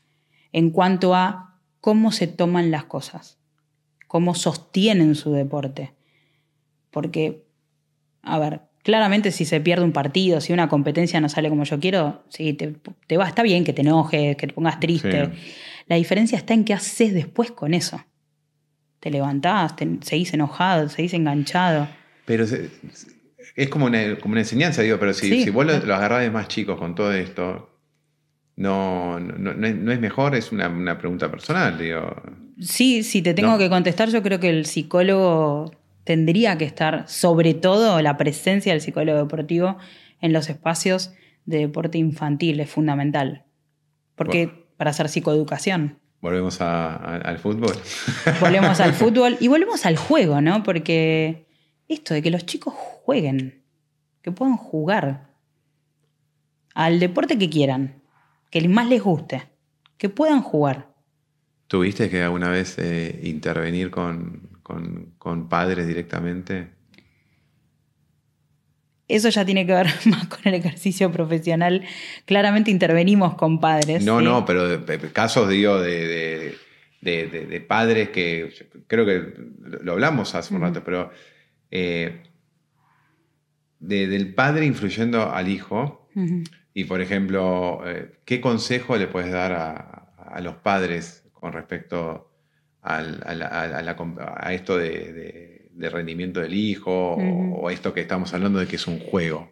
[0.52, 3.38] En cuanto a cómo se toman las cosas,
[4.06, 5.92] cómo sostienen su deporte.
[6.90, 7.44] Porque,
[8.22, 11.80] a ver, claramente si se pierde un partido, si una competencia no sale como yo
[11.80, 12.72] quiero, sí, te,
[13.08, 15.26] te va, está bien que te enojes, que te pongas triste.
[15.26, 15.32] Sí.
[15.88, 18.04] La diferencia está en qué haces después con eso.
[19.00, 21.88] Te levantás, te, seguís enojado, seguís enganchado.
[22.26, 22.70] Pero se-
[23.56, 26.30] es como una, como una enseñanza, digo, pero si, Sí, si vos lo, agarrás de
[26.30, 27.68] más chicos con todo esto,
[28.54, 32.14] no, no, no es, no es mejor, es una, una pregunta personal, digo.
[32.60, 33.58] Sí, si te tengo No.
[33.58, 35.72] que contestar, yo creo que el psicólogo
[36.06, 39.76] tendría que estar, sobre todo la presencia del psicólogo deportivo
[40.20, 41.12] en los espacios
[41.44, 43.44] de deporte infantil es fundamental.
[44.14, 45.98] Porque para hacer psicoeducación.
[46.20, 47.74] Volvemos a- a- al fútbol.
[48.40, 50.62] Volvemos al fútbol y volvemos al juego, ¿no?
[50.62, 51.46] Porque
[51.88, 53.64] esto de que los chicos jueguen,
[54.22, 55.34] que puedan jugar
[56.74, 58.02] al deporte que quieran,
[58.50, 59.42] que más les guste,
[59.98, 60.94] que puedan jugar.
[61.66, 66.70] ¿Tuviste que alguna vez eh, intervenir con, con- con padres directamente?
[69.08, 71.84] Eso ya tiene que ver más con el ejercicio profesional.
[72.24, 74.04] Claramente intervenimos con padres.
[74.04, 74.24] No, ¿sí?
[74.24, 76.56] no, pero de- de- casos, digo, de,
[77.46, 78.52] de- padres que
[78.88, 79.32] creo que
[79.82, 81.10] lo hablamos hace un rato, pero
[81.70, 82.22] eh,
[83.78, 86.08] de- del padre influyendo al hijo.
[86.74, 92.32] Y, por ejemplo, eh, ¿qué consejo le puedes dar a, a los padres con respecto
[92.86, 93.46] al- a, la-
[93.78, 98.00] a la comp- a esto de, de- de rendimiento del hijo o- o, esto que
[98.00, 99.50] estamos hablando de que es un juego?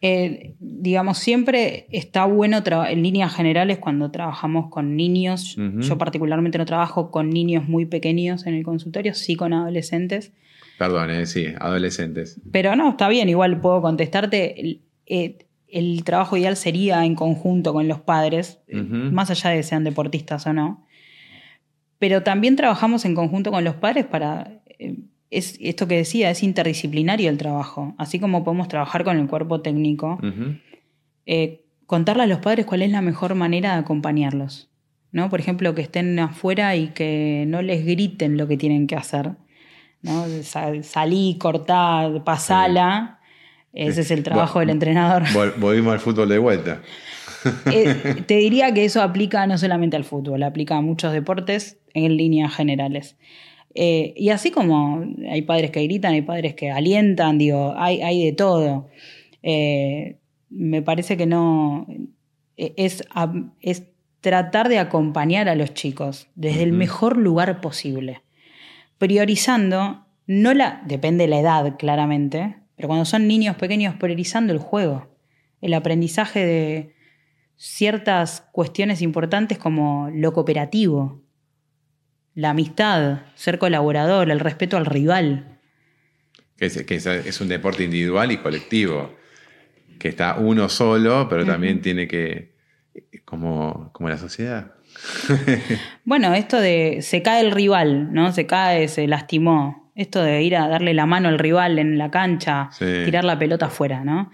[0.00, 5.56] Eh, digamos, siempre está bueno en líneas generales cuando trabajamos con niños.
[5.80, 10.32] Yo particularmente no trabajo con niños muy pequeños en el consultorio, sí con adolescentes.
[10.78, 12.40] Perdón, eh, sí, adolescentes.
[12.52, 14.60] Pero no, está bien, igual puedo contestarte.
[14.60, 19.62] El, eh, el trabajo ideal sería en conjunto con los padres, más allá de que
[19.64, 20.86] sean deportistas o no.
[21.98, 24.52] Pero también trabajamos en conjunto con los padres para...
[24.78, 24.96] eh,
[25.30, 27.94] es esto que decía, es interdisciplinario el trabajo.
[27.98, 30.18] Así como podemos trabajar con el cuerpo técnico,
[31.26, 34.70] eh, contarle a los padres cuál es la mejor manera de acompañarlos.
[35.12, 35.28] ¿no?
[35.28, 39.32] Por ejemplo, que estén afuera y que no les griten lo que tienen que hacer.
[40.02, 40.24] ¿no?
[40.42, 43.20] Sa- Salí, cortá, pasala.
[43.74, 45.24] Ese es el trabajo Vol- del entrenador.
[45.24, 46.80] Vol- volvimos al fútbol de vuelta.
[47.72, 52.16] Eh, te diría que eso aplica no solamente al fútbol, aplica a muchos deportes en
[52.16, 53.16] líneas generales.
[53.74, 58.24] Eh, y así como hay padres que gritan, hay padres que alientan, digo, hay, hay
[58.24, 58.88] de todo.
[59.42, 60.16] Eh,
[60.50, 61.86] me parece que no.
[62.56, 63.04] Es,
[63.60, 63.84] es
[64.20, 68.22] tratar de acompañar a los chicos desde el mejor lugar posible.
[68.98, 70.82] Priorizando, no la.
[70.86, 75.08] depende de la edad, claramente, pero cuando son niños pequeños, priorizando el juego,
[75.60, 76.97] el aprendizaje de
[77.58, 81.20] ciertas cuestiones importantes como lo cooperativo,
[82.34, 85.58] la amistad, ser colaborador, el respeto al rival.
[86.56, 89.14] Que es, que es- es un deporte individual y colectivo.
[89.98, 92.56] Que está uno solo, pero también tiene que.
[93.24, 94.72] Como, como la sociedad.
[96.04, 98.32] Bueno, esto de se cae el rival, ¿no?
[98.32, 99.90] Se cae, se lastimó.
[99.94, 102.84] Esto de ir a darle la mano al rival en la cancha, Sí.
[103.04, 104.30] tirar la pelota afuera, ¿no?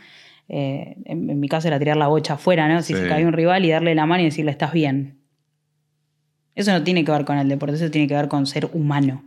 [0.48, 2.82] Eh, en, en mi caso era tirar la bocha afuera, ¿no?
[2.82, 3.00] Si Sí.
[3.00, 5.18] se cae un rival y darle la mano y decirle estás bien.
[6.54, 9.24] Eso no tiene que ver con el deporte, eso tiene que ver con ser humano.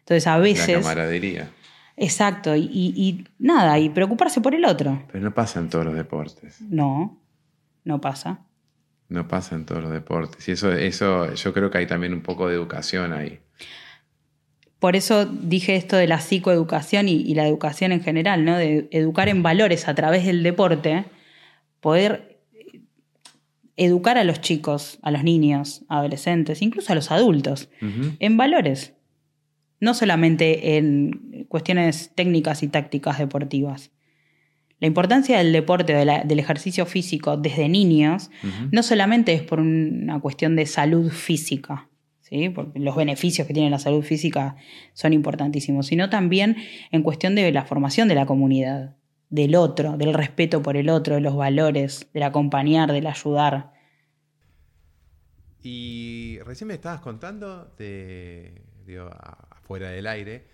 [0.00, 0.78] Entonces a La veces...
[0.78, 1.48] camaradería.
[1.96, 5.02] Exacto, y, y- y nada, y preocuparse por el otro.
[5.12, 6.60] Pero no pasa en todos los deportes.
[6.62, 7.20] No,
[7.84, 8.40] no pasa.
[9.08, 10.48] No pasa en todos los deportes.
[10.48, 13.40] Y eso, eso yo creo que hay también un poco de educación ahí.
[14.82, 18.56] Por eso dije esto de la psicoeducación y, y la educación en general, ¿no?
[18.58, 21.04] De educar en valores a través del deporte,
[21.80, 22.40] poder
[23.76, 27.68] educar a los chicos, a los niños, adolescentes, incluso a los adultos,
[28.18, 28.94] en valores.
[29.80, 33.90] No solamente en cuestiones técnicas y tácticas deportivas.
[34.80, 38.30] La importancia del deporte, de la- del ejercicio físico desde niños,
[38.72, 41.88] no solamente es por una cuestión de salud física,
[42.54, 44.56] porque los beneficios que tiene la salud física
[44.94, 46.56] son importantísimos, sino también
[46.90, 48.96] en cuestión de la formación de la comunidad,
[49.30, 53.72] del otro, del respeto por el otro, de los valores, del acompañar, del ayudar.
[55.62, 59.08] Y recién me estabas contando de, digo,
[59.50, 60.46] afuera del aire,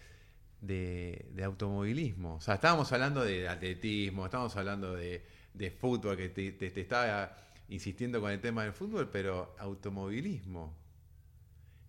[0.60, 2.34] de, automovilismo.
[2.34, 5.22] O sea, estábamos hablando de atletismo, estábamos hablando de,
[5.54, 7.36] de fútbol, que te, te- te estaba
[7.68, 10.74] insistiendo con el tema del fútbol, pero automovilismo.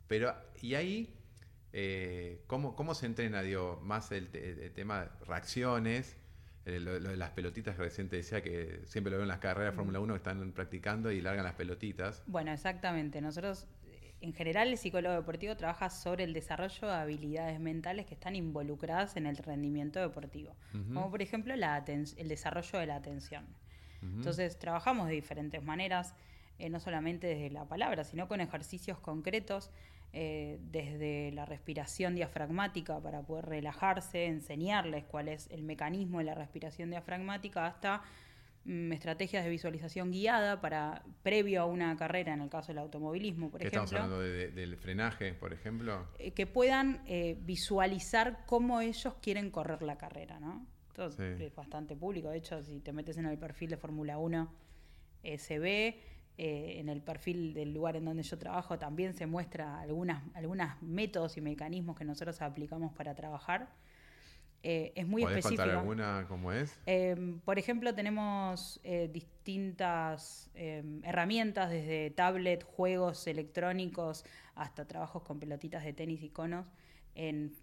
[0.09, 1.15] Pero, y ahí,
[1.71, 6.17] eh, ¿cómo, cómo se entrena, digo, más el, el tema de reacciones?
[6.65, 9.29] eh, Lo, lo de las pelotitas que recién te decía que siempre lo veo en
[9.29, 12.23] las carreras de Fórmula 1 que están practicando y largan las pelotitas.
[12.27, 13.21] Bueno, exactamente.
[13.21, 18.15] Nosotros, eh, en general, el psicólogo deportivo trabaja sobre el desarrollo de habilidades mentales que
[18.15, 20.55] están involucradas en el rendimiento deportivo,
[20.93, 23.45] como por ejemplo la el desarrollo de la atención.
[24.01, 26.15] Entonces, trabajamos de diferentes maneras,
[26.57, 29.71] eh, no solamente desde la palabra, sino con ejercicios concretos,
[30.13, 36.35] eh, desde la respiración diafragmática para poder relajarse, enseñarles cuál es el mecanismo de la
[36.35, 38.01] respiración diafragmática, hasta
[38.65, 43.49] mm, estrategias de visualización guiada para previo a una carrera, en el caso del automovilismo,
[43.51, 46.07] por ¿Qué estamos ejemplo hablando de- de- del frenaje, por ejemplo?
[46.17, 50.65] eh, que puedan eh, visualizar cómo ellos quieren correr la carrera, ¿no?
[51.15, 51.23] Sí.
[51.45, 52.29] es bastante público.
[52.29, 54.51] De hecho, si te metes en el perfil de Fórmula 1,
[55.23, 56.01] eh, se ve.
[56.41, 60.69] Eh, en el perfil del lugar en donde yo trabajo también se muestra algunas, algunos
[60.81, 63.67] métodos y mecanismos que nosotros aplicamos para trabajar.
[64.63, 65.63] Eh, es muy ¿Podés específico.
[65.63, 66.79] contar alguna cómo es?
[66.85, 74.23] Eh, por ejemplo, tenemos eh, distintas eh, herramientas, desde tablet, juegos electrónicos,
[74.55, 76.65] hasta trabajos con pelotitas de tenis y conos.
[77.15, 77.53] En,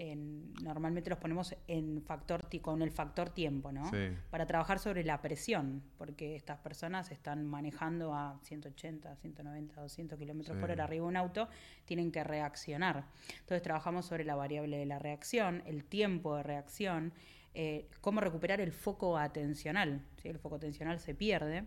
[0.00, 3.90] en- normalmente los ponemos en factor con el factor tiempo, ¿no?
[3.90, 4.10] Sí.
[4.30, 10.56] Para trabajar sobre la presión, porque estas personas están manejando a 180, 190, 200 kilómetros
[10.56, 11.48] por hora arriba de un auto,
[11.84, 13.06] tienen que reaccionar.
[13.40, 17.12] Entonces trabajamos sobre la variable de la reacción, el tiempo de reacción,
[17.54, 20.02] eh, cómo recuperar el foco atencional.
[20.22, 20.28] ¿sí?
[20.28, 21.64] El foco atencional se pierde,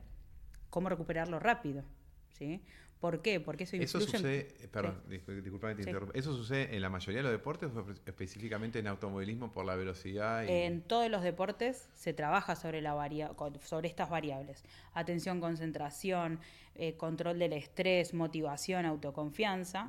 [0.70, 1.84] cómo recuperarlo rápido.
[2.30, 2.62] ¿sí?
[3.02, 3.40] ¿Por qué?
[3.40, 5.92] Porque eso Eso influye sucede, eh, perdón, discul- disculpame te Sí.
[6.14, 9.76] ¿Eso sucede en la mayoría de los deportes o espe- específicamente en automovilismo por la
[9.76, 10.44] velocidad?
[10.44, 10.52] Y...
[10.52, 13.32] En todos los deportes se trabaja sobre, la varia-
[13.62, 14.64] sobre estas variables.
[14.94, 16.40] Atención, concentración,
[16.76, 19.88] eh, control del estrés, motivación, autoconfianza.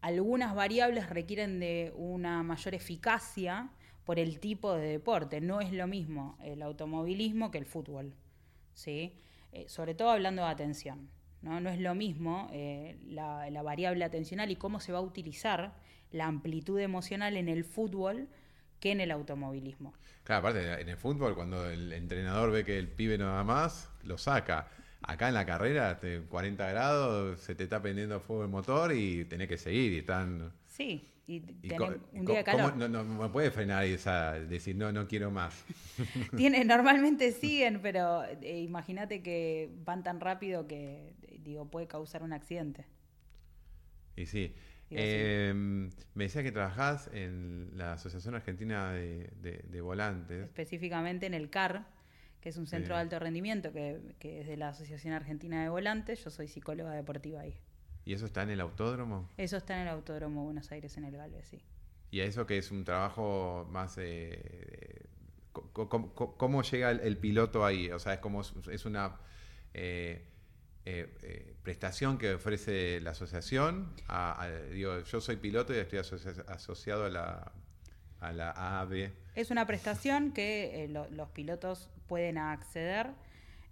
[0.00, 3.68] Algunas variables requieren de una mayor eficacia
[4.04, 5.40] por el tipo de deporte.
[5.42, 8.14] No es lo mismo el automovilismo que el fútbol.
[8.72, 9.12] ¿sí?
[9.52, 11.10] Eh, sobre todo hablando de atención.
[11.42, 15.02] No, no es lo mismo eh, la, la variable atencional y cómo se va a
[15.02, 15.74] utilizar
[16.10, 18.28] la amplitud emocional en el fútbol
[18.80, 19.94] que en el automovilismo.
[20.24, 23.90] Claro, aparte, en el fútbol, cuando el entrenador ve que el pibe no da más,
[24.04, 24.68] lo saca.
[25.02, 29.24] Acá en la carrera, de 40 grados, se te está prendiendo fuego el motor y
[29.24, 30.52] tenés que seguir y están...
[30.66, 32.76] Sí, y, un día de ¿cómo calor.
[32.76, 35.64] no, no, no puede frenar esa, decir, no, no quiero más.
[36.36, 41.12] Tiene, normalmente siguen, pero eh, imagínate que van tan rápido que,
[41.48, 42.86] digo, puede causar un accidente.
[44.16, 44.54] Y sí.
[44.90, 45.52] Eh,
[46.14, 50.44] me decía que trabajás en la Asociación Argentina de, de- de Volantes.
[50.44, 51.86] Específicamente en el CAR,
[52.40, 52.96] que es un centro Sí.
[52.96, 56.24] de alto rendimiento que, que es de la Asociación Argentina de Volantes.
[56.24, 57.54] Yo soy psicóloga deportiva ahí.
[58.06, 59.28] ¿Y eso está en el autódromo?
[59.36, 61.60] Eso está en el Autódromo Buenos Aires, en el Galvez, sí.
[62.10, 63.96] ¿Y a eso que es un trabajo más...
[63.98, 65.02] eh,
[65.52, 67.90] ¿Cómo llega el, el piloto ahí?
[67.90, 69.16] O sea, es como es una
[69.74, 70.24] eh,
[70.84, 73.92] eh, eh, prestación que ofrece la asociación.
[74.08, 77.52] A- a- digo, yo soy piloto y estoy asocia- asociado a la,
[78.20, 79.10] a la AAB.
[79.34, 83.08] Es una prestación que eh, lo- los pilotos pueden acceder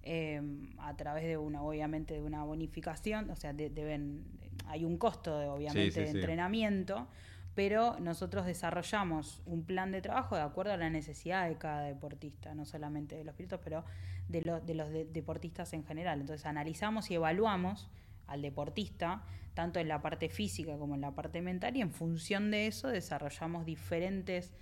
[0.08, 0.40] eh,
[0.78, 4.24] a través de una, obviamente, de una bonificación, o sea, de- deben,
[4.66, 6.16] hay un costo, de, obviamente, Sí, sí, de sí.
[6.18, 7.08] entrenamiento,
[7.56, 12.54] pero nosotros desarrollamos un plan de trabajo de acuerdo a la necesidad de cada deportista,
[12.54, 13.84] no solamente de los pilotos, pero
[14.28, 16.20] de, los de los de- deportistas en general.
[16.20, 17.88] Entonces analizamos y evaluamos
[18.26, 19.22] al deportista,
[19.54, 22.88] tanto en la parte física como en la parte mental, y en función de eso
[22.88, 24.52] desarrollamos diferentes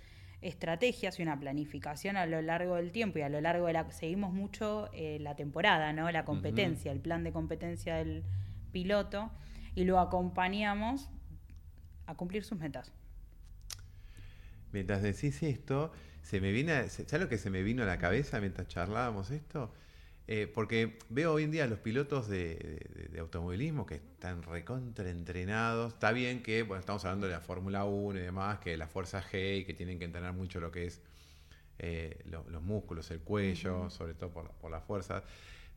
[0.41, 3.89] estrategias y una planificación a lo largo del tiempo y a lo largo de la
[3.91, 6.11] seguimos mucho eh, la temporada, ¿no?
[6.11, 8.23] La competencia, el plan de competencia del
[8.71, 9.31] piloto
[9.73, 11.09] y lo acompañamos
[12.05, 12.93] a cumplir sus metas.
[14.71, 15.91] Mientras decís esto,
[16.25, 19.71] se me viene, ¿sabes lo que se me vino a la cabeza mientras charlábamos esto?
[20.27, 24.41] Eh, porque veo hoy en día a los pilotos de, de- de automovilismo que están
[24.43, 25.93] recontraentrenados.
[25.93, 29.21] Está bien que, bueno, estamos hablando de la Fórmula 1 y demás, que la fuerza
[29.23, 31.01] G y que tienen que entrenar mucho lo que es
[31.79, 35.23] eh, lo- los músculos, el cuello, sobre todo por, la- por las fuerzas.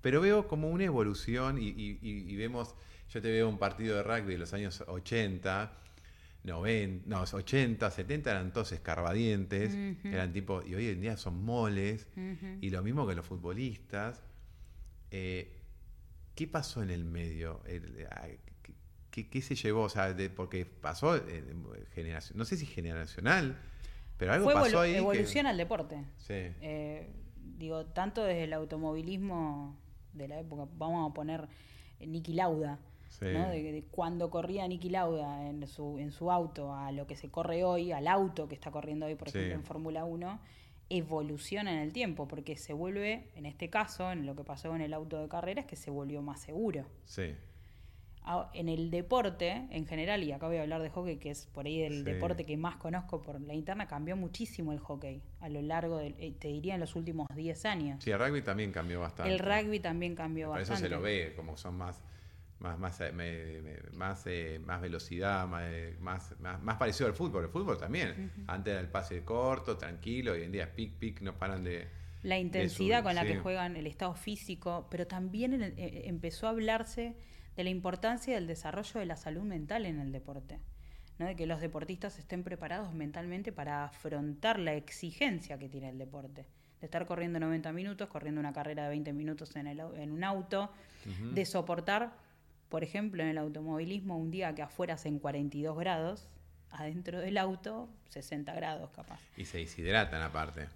[0.00, 2.74] Pero veo como una evolución y, y- y- y vemos,
[3.10, 5.72] yo te veo un partido de rugby de los años 80,
[6.48, 9.74] 90, no, 80, 70 eran todos escarbadientes,
[10.04, 12.08] eran tipo, y hoy en día son moles,
[12.60, 14.22] y lo mismo que los futbolistas.
[15.10, 15.54] Eh,
[16.34, 17.60] ¿Qué pasó en el medio?
[17.64, 18.74] ¿qué,
[19.10, 19.82] qué- qué se llevó?
[19.82, 21.44] O sea, de- porque pasó eh,
[21.94, 23.56] generación, no sé si generacional,
[24.16, 24.92] pero algo Fue pasó ahí.
[24.92, 25.96] que- evolución al deporte.
[26.18, 26.34] Sí.
[26.34, 27.08] Eh,
[27.58, 29.76] digo, tanto desde el automovilismo
[30.12, 31.48] de la época, vamos a poner
[32.00, 32.78] Niki Lauda,
[33.08, 33.24] Sí.
[33.32, 33.48] ¿no?
[33.48, 37.30] de, de cuando corría Niki Lauda en su, en su auto a lo que se
[37.30, 39.38] corre hoy, al auto que está corriendo hoy, por Sí.
[39.38, 40.40] ejemplo, en Fórmula 1,
[40.90, 44.80] evoluciona en el tiempo, porque se vuelve, en este caso, en lo que pasó en
[44.82, 46.86] el auto de carreras, que se volvió más seguro.
[47.04, 47.34] Sí.
[48.52, 51.64] En el deporte en general, y acá voy a hablar de hockey, que es por
[51.64, 52.02] ahí el Sí.
[52.02, 56.14] deporte que más conozco por la interna, cambió muchísimo el hockey a lo largo del,
[56.18, 58.04] eh, te diría en los últimos 10 años.
[58.04, 59.32] Sí, el rugby también cambió bastante.
[59.32, 60.90] el rugby también cambió Por eso bastante.
[60.90, 62.02] se lo ve, como son más
[62.60, 67.06] más más eh, me- me- más, eh, más velocidad, más, eh, más, más, más parecido
[67.08, 67.44] al fútbol.
[67.44, 68.32] El fútbol también.
[68.46, 71.88] Antes era el pase corto, tranquilo, hoy en día es pic, pic, no paran de...
[72.24, 73.28] La intensidad con la sí.
[73.28, 77.14] que juegan, el estado físico, pero también el- eh, empezó a hablarse
[77.56, 80.58] de la importancia del desarrollo de la salud mental en el deporte.
[81.18, 81.26] ¿no?
[81.26, 86.46] De que los deportistas estén preparados mentalmente para afrontar la exigencia que tiene el deporte.
[86.80, 90.22] De estar corriendo 90 minutos, corriendo una carrera de 20 minutos en, el en un
[90.22, 90.70] auto,
[91.32, 92.12] de soportar,
[92.68, 96.28] por ejemplo, en el automovilismo, un día que afuera hacen 42 grados,
[96.70, 99.20] adentro del auto 60 grados capaz.
[99.36, 100.68] Y se deshidratan aparte.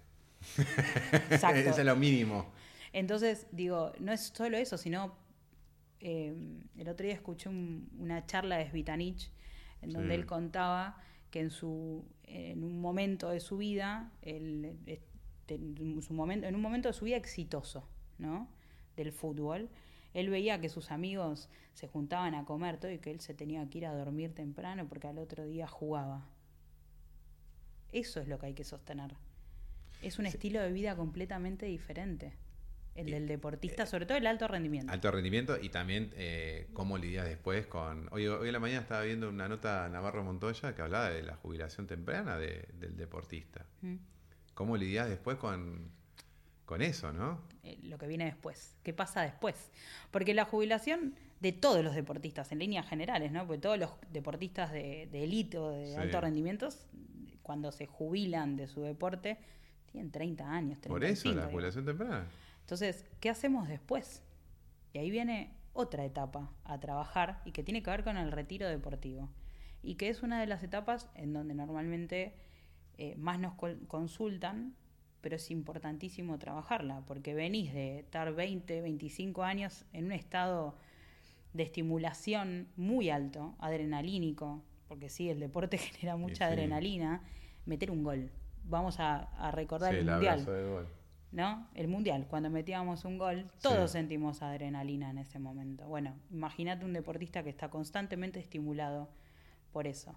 [1.29, 1.59] Exacto.
[1.59, 2.45] Eso es lo mínimo.
[2.91, 5.15] Entonces, digo, no es solo eso, sino
[5.99, 6.33] eh,
[6.77, 9.31] el otro día escuché un- una charla de Svitanich
[9.81, 10.19] en donde Sí.
[10.21, 10.97] él contaba
[11.31, 16.55] que en su en un momento de su vida, él, este, en, su momento, en
[16.55, 17.87] un momento de su vida exitoso,
[18.17, 18.49] ¿no?
[18.95, 19.69] Del fútbol,
[20.13, 23.67] él veía que sus amigos se juntaban a comer todo y que él se tenía
[23.69, 26.27] que ir a dormir temprano porque al otro día jugaba.
[27.91, 29.13] Eso es lo que hay que sostener.
[30.01, 32.33] Es un estilo de vida completamente diferente.
[32.95, 34.91] El Y- del deportista, sobre todo el alto rendimiento.
[34.93, 38.07] Alto rendimiento y también eh, cómo lidias después con...
[38.11, 41.23] Hoy, hoy en la mañana estaba viendo una nota de Navarro Montoya que hablaba de
[41.23, 43.65] la jubilación temprana de- del deportista.
[43.81, 43.95] Mm.
[44.53, 45.89] ¿Cómo lidias después con,
[46.65, 47.41] con eso, no?
[47.63, 48.75] Eh, lo que viene después.
[48.83, 49.71] ¿Qué pasa después?
[50.11, 53.45] Porque la jubilación de todos los deportistas, en líneas generales, ¿no?
[53.45, 55.95] Porque todos los deportistas de, de élite o de Sí.
[55.95, 56.69] alto rendimiento,
[57.41, 59.37] cuando se jubilan de su deporte,
[59.91, 60.79] tienen 30 años.
[60.79, 61.51] 35, Por eso, la digamos.
[61.51, 62.27] jubilación temprana.
[62.61, 64.21] Entonces, ¿qué hacemos después?
[64.93, 68.67] Y ahí viene otra etapa a trabajar y que tiene que ver con el retiro
[68.69, 69.29] deportivo.
[69.81, 72.35] Y que es una de las etapas en donde normalmente
[72.97, 73.55] eh, más nos
[73.87, 74.75] consultan,
[75.23, 80.75] pero es importantísimo trabajarla, porque venís de estar 20, 25 años en un estado
[81.53, 87.21] de estimulación muy alto, adrenalínico, porque sí, el deporte genera mucha adrenalina,
[87.65, 88.31] meter un gol.
[88.65, 90.45] Vamos a, recordar el, mundial.
[91.31, 91.67] ¿No?
[91.73, 95.87] El mundial, cuando metíamos un gol, todos sentimos adrenalina en ese momento.
[95.87, 99.07] Bueno, imagínate un deportista que está constantemente estimulado
[99.71, 100.13] por eso.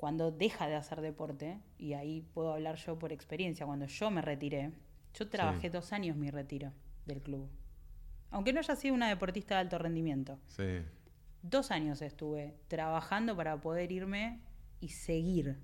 [0.00, 4.22] Cuando deja de hacer deporte, y ahí puedo hablar yo por experiencia, cuando yo me
[4.22, 4.72] retiré,
[5.12, 6.72] yo trabajé dos años mi retiro
[7.04, 7.50] del club.
[8.30, 10.38] Aunque no haya sido una deportista de alto rendimiento.
[10.48, 10.78] Sí.
[11.42, 14.40] Dos años estuve trabajando para poder irme
[14.80, 15.58] y seguir.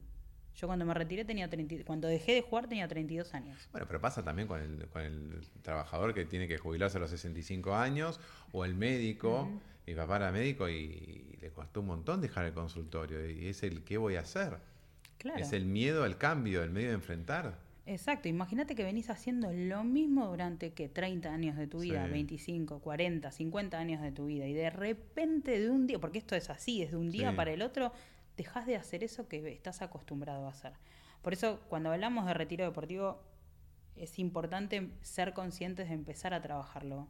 [0.55, 3.67] Yo cuando me retiré tenía 30, cuando dejé de jugar tenía 32 años.
[3.73, 7.09] Bueno, pero pasa también con el, con el trabajador que tiene que jubilarse a los
[7.09, 8.21] 65 años
[8.53, 9.49] o el médico.
[9.87, 13.85] Mi papá era médico y le costó un montón dejar el consultorio y es el
[13.85, 14.59] qué voy a hacer.
[15.19, 15.39] Claro.
[15.39, 17.59] Es el miedo al cambio, el medio de enfrentar.
[17.87, 22.81] Exacto, imagínate que venís haciendo lo mismo durante que 30 años de tu vida, 25,
[22.81, 26.51] 40, 50 años de tu vida y de repente de un día, porque esto es
[26.51, 27.93] así, es de un día para el otro,
[28.37, 30.73] dejas de hacer eso que estás acostumbrado a hacer.
[31.23, 33.23] Por eso cuando hablamos de retiro deportivo
[33.95, 37.07] es importante ser conscientes de empezar a trabajarlo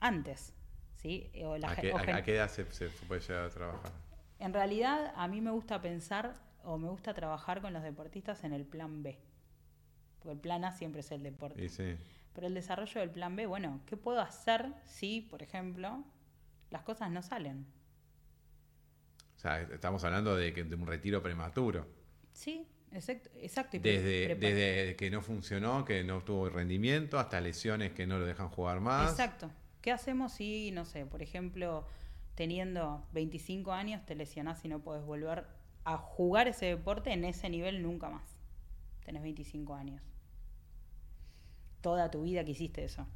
[0.00, 0.54] antes.
[1.00, 1.30] ¿Sí?
[1.64, 1.76] ¿A,
[2.22, 3.92] qué, edad se, se puede llegar a trabajar?
[4.38, 8.52] En realidad a mí me gusta pensar o me gusta trabajar con los deportistas en
[8.52, 9.18] el plan B.
[10.18, 11.68] Porque el plan A siempre es el deporte.
[12.34, 16.04] Pero el desarrollo del plan B, bueno, ¿qué puedo hacer si, por ejemplo,
[16.70, 17.66] las cosas no salen?
[19.36, 21.86] O sea, estamos hablando de, que, de un retiro prematuro.
[22.32, 23.30] Sí, exacto.
[23.36, 28.26] exacto desde, desde que no funcionó, que no tuvo rendimiento, hasta lesiones que no lo
[28.26, 29.10] dejan jugar más.
[29.10, 29.50] Exacto.
[29.80, 31.86] ¿Qué hacemos si, no sé, por ejemplo,
[32.34, 35.46] teniendo 25 años te lesionás y no puedes volver
[35.84, 38.38] a jugar ese deporte en ese nivel nunca más?
[39.08, 40.02] tenés 25 años.
[41.80, 43.06] Toda tu vida que hiciste eso.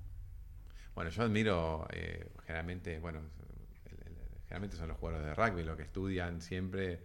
[0.95, 3.21] Bueno, yo admiro eh, generalmente, bueno,
[4.45, 7.01] generalmente son los jugadores de rugby los que estudian siempre,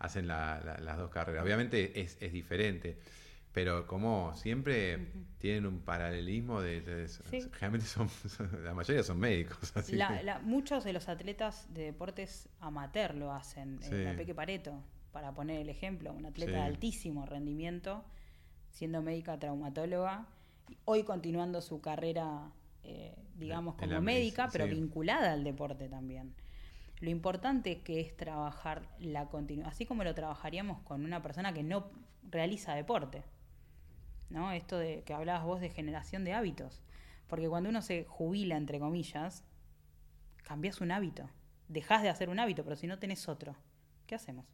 [0.00, 1.44] hacen las dos carreras.
[1.44, 2.98] Obviamente es, diferente,
[3.54, 8.10] pero como siempre tienen un paralelismo de, generalmente son,
[8.64, 9.72] la mayoría son médicos.
[10.42, 13.78] muchos de los atletas de deportes amateur lo hacen.
[13.84, 14.82] Eh, la Peque Pareto,
[15.12, 18.04] para poner el ejemplo, un atleta de altísimo rendimiento
[18.70, 20.26] siendo médica traumatóloga,
[20.84, 22.50] hoy continuando su carrera,
[22.82, 26.34] eh, digamos, como médica, pero vinculada al deporte también.
[26.98, 31.62] Lo importante que es trabajar la continuidad, así como lo trabajaríamos con una persona que
[31.62, 31.86] no
[32.28, 33.22] realiza deporte.
[34.30, 34.52] ¿No?
[34.52, 36.82] Esto de que hablabas vos de generación de hábitos.
[37.26, 39.44] Porque cuando uno se jubila, entre comillas,
[40.42, 41.28] cambias un hábito.
[41.68, 43.56] Dejas de hacer un hábito, pero si no tenés otro,
[44.06, 44.46] ¿qué hacemos?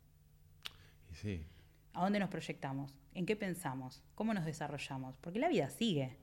[1.11, 1.47] Y sí,
[1.93, 2.95] ¿A dónde nos proyectamos?
[3.15, 4.03] ¿En qué pensamos?
[4.15, 5.17] ¿Cómo nos desarrollamos?
[5.19, 6.17] Porque la vida sigue.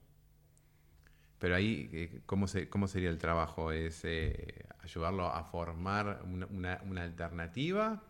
[1.40, 3.72] Pero ahí, eh, ¿cómo, se, cómo sería el trabajo?
[3.72, 8.02] ¿Es eh, ayudarlo a formar una, alternativa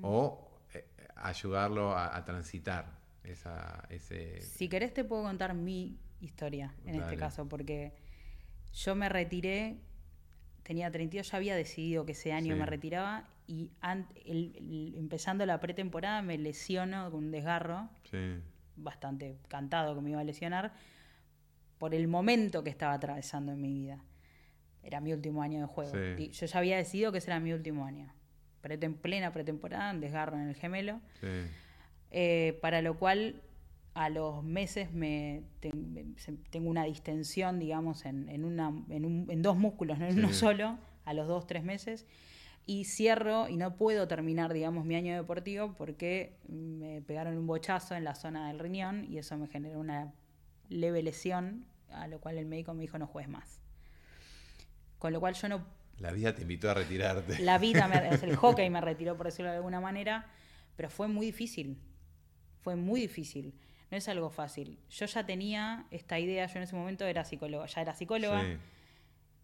[0.00, 0.86] o eh,
[1.16, 2.97] ayudarlo a, transitar
[3.32, 4.40] esa, ese...
[4.40, 7.92] Si querés te puedo contar mi historia en este caso, porque
[8.72, 9.78] yo me retiré
[10.68, 13.70] tenía 32, ya había decidido que ese año me retiraba y
[14.98, 17.88] empezando la pretemporada me lesiono con un desgarro,
[18.76, 20.74] bastante cantado que me iba a lesionar,
[21.78, 24.04] por el momento que estaba atravesando en mi vida.
[24.82, 25.92] Era mi último año de juego.
[26.18, 28.12] Yo ya había decidido que ese era mi último año.
[28.62, 31.00] En plena pretemporada, un desgarro en el gemelo.
[32.10, 33.42] Eh, para lo cual
[33.98, 35.42] a los meses me
[36.50, 41.26] tengo una distensión, digamos, en, una, en, dos músculos, no en uno solo, a los
[41.26, 42.06] dos, tres meses.
[42.64, 47.96] Y cierro y no puedo terminar, digamos, mi año deportivo porque me pegaron un bochazo
[47.96, 50.12] en la zona del riñón y eso me generó una
[50.68, 53.60] leve lesión, a lo cual el médico me dijo no juegues más.
[55.00, 55.66] Con lo cual yo no...
[55.98, 57.40] La vida te invitó a retirarte.
[57.40, 60.26] La vida, me, el hockey me retiró, por decirlo de alguna manera,
[60.76, 61.78] pero fue muy difícil.
[62.62, 63.54] Fue muy difícil
[63.90, 64.78] no es algo fácil.
[64.90, 68.58] Yo ya tenía esta idea, yo en ese momento era psicóloga, ya era psicóloga,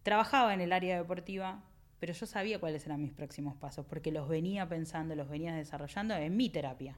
[0.03, 1.63] trabajaba en el área deportiva,
[1.99, 6.15] pero yo sabía cuáles eran mis próximos pasos, porque los venía pensando, los venía desarrollando
[6.15, 6.97] en mi terapia.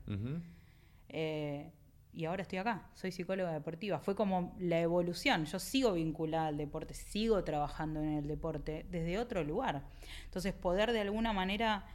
[1.09, 1.71] Eh,
[2.11, 3.99] y ahora estoy acá, soy psicóloga deportiva.
[3.99, 5.45] Fue como la evolución.
[5.45, 9.83] Yo sigo vinculada al deporte, sigo trabajando en el deporte desde otro lugar.
[10.25, 11.85] Entonces, poder de alguna manera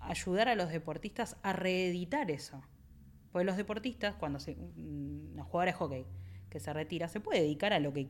[0.00, 2.60] ayudar a los deportistas a reeditar eso.
[3.32, 6.06] Porque los deportistas, cuando se, una jugadora de hockey
[6.48, 8.08] que se retira, se puede dedicar a lo que,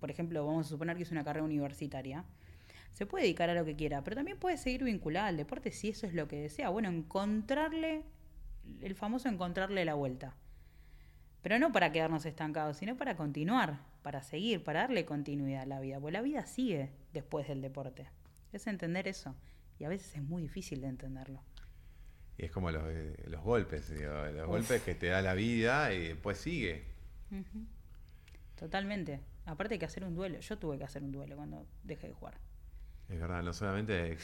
[0.00, 2.24] por ejemplo, vamos a suponer que es una carrera universitaria,
[2.92, 5.88] se puede dedicar a lo que quiera, pero también puede seguir vinculada al deporte si
[5.88, 6.68] eso es lo que desea.
[6.68, 8.02] Bueno, encontrarle,
[8.80, 10.36] el famoso encontrarle la vuelta.
[11.42, 15.80] Pero no para quedarnos estancados, sino para continuar, para seguir, para darle continuidad a la
[15.80, 15.98] vida.
[15.98, 18.08] Porque la vida sigue después del deporte.
[18.52, 19.34] Es entender eso.
[19.78, 21.42] Y a veces es muy difícil de entenderlo.
[22.38, 26.08] Y es como los, eh, los golpes, los golpes que te da la vida y
[26.08, 26.84] después sigue.
[28.56, 29.20] Totalmente.
[29.44, 30.38] Aparte hay que hacer un duelo.
[30.40, 32.34] Yo tuve que hacer un duelo cuando dejé de jugar.
[33.08, 34.16] Es verdad, no solamente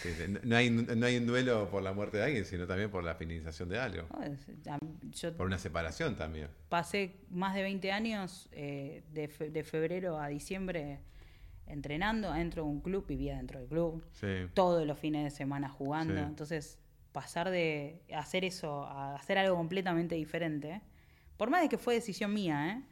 [0.44, 3.14] no, hay, no hay un duelo por la muerte de alguien, sino también por la
[3.16, 4.08] finalización de algo.
[5.36, 6.48] por una separación también.
[6.70, 11.00] Pasé más de 20 años eh, de, febrero a diciembre
[11.66, 14.02] entrenando adentro de un club, vivía dentro del club,
[14.54, 16.18] todos los fines de semana jugando.
[16.18, 16.78] Entonces,
[17.12, 20.82] pasar de hacer eso a hacer algo completamente diferente,
[21.36, 22.82] por más de que fue decisión mía, ¿eh?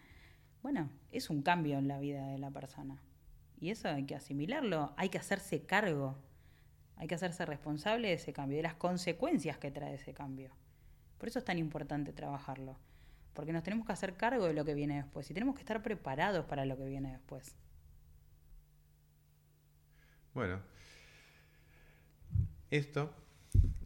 [0.63, 3.03] bueno, es un cambio en la vida de la persona.
[3.59, 6.17] Y eso hay que asimilarlo, hay que hacerse cargo,
[6.97, 10.51] hay que hacerse responsable de ese cambio, de las consecuencias que trae ese cambio.
[11.19, 12.79] Por eso es tan importante trabajarlo,
[13.33, 15.83] porque nos tenemos que hacer cargo de lo que viene después y tenemos que estar
[15.83, 17.57] preparados para lo que viene después.
[20.35, 20.61] Bueno,
[22.71, 23.15] esto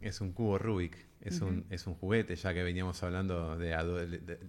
[0.01, 3.73] es un cubo Rubik, es, un, es un juguete, ya que veníamos hablando de,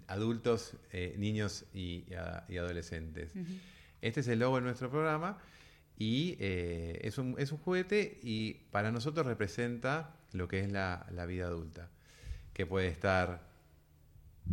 [0.06, 3.32] adultos, eh, niños y, adolescentes.
[4.00, 5.38] Este es el logo de nuestro programa
[5.98, 11.90] y eh, es, un, juguete y para nosotros representa lo que es la, vida adulta,
[12.52, 13.42] que puede estar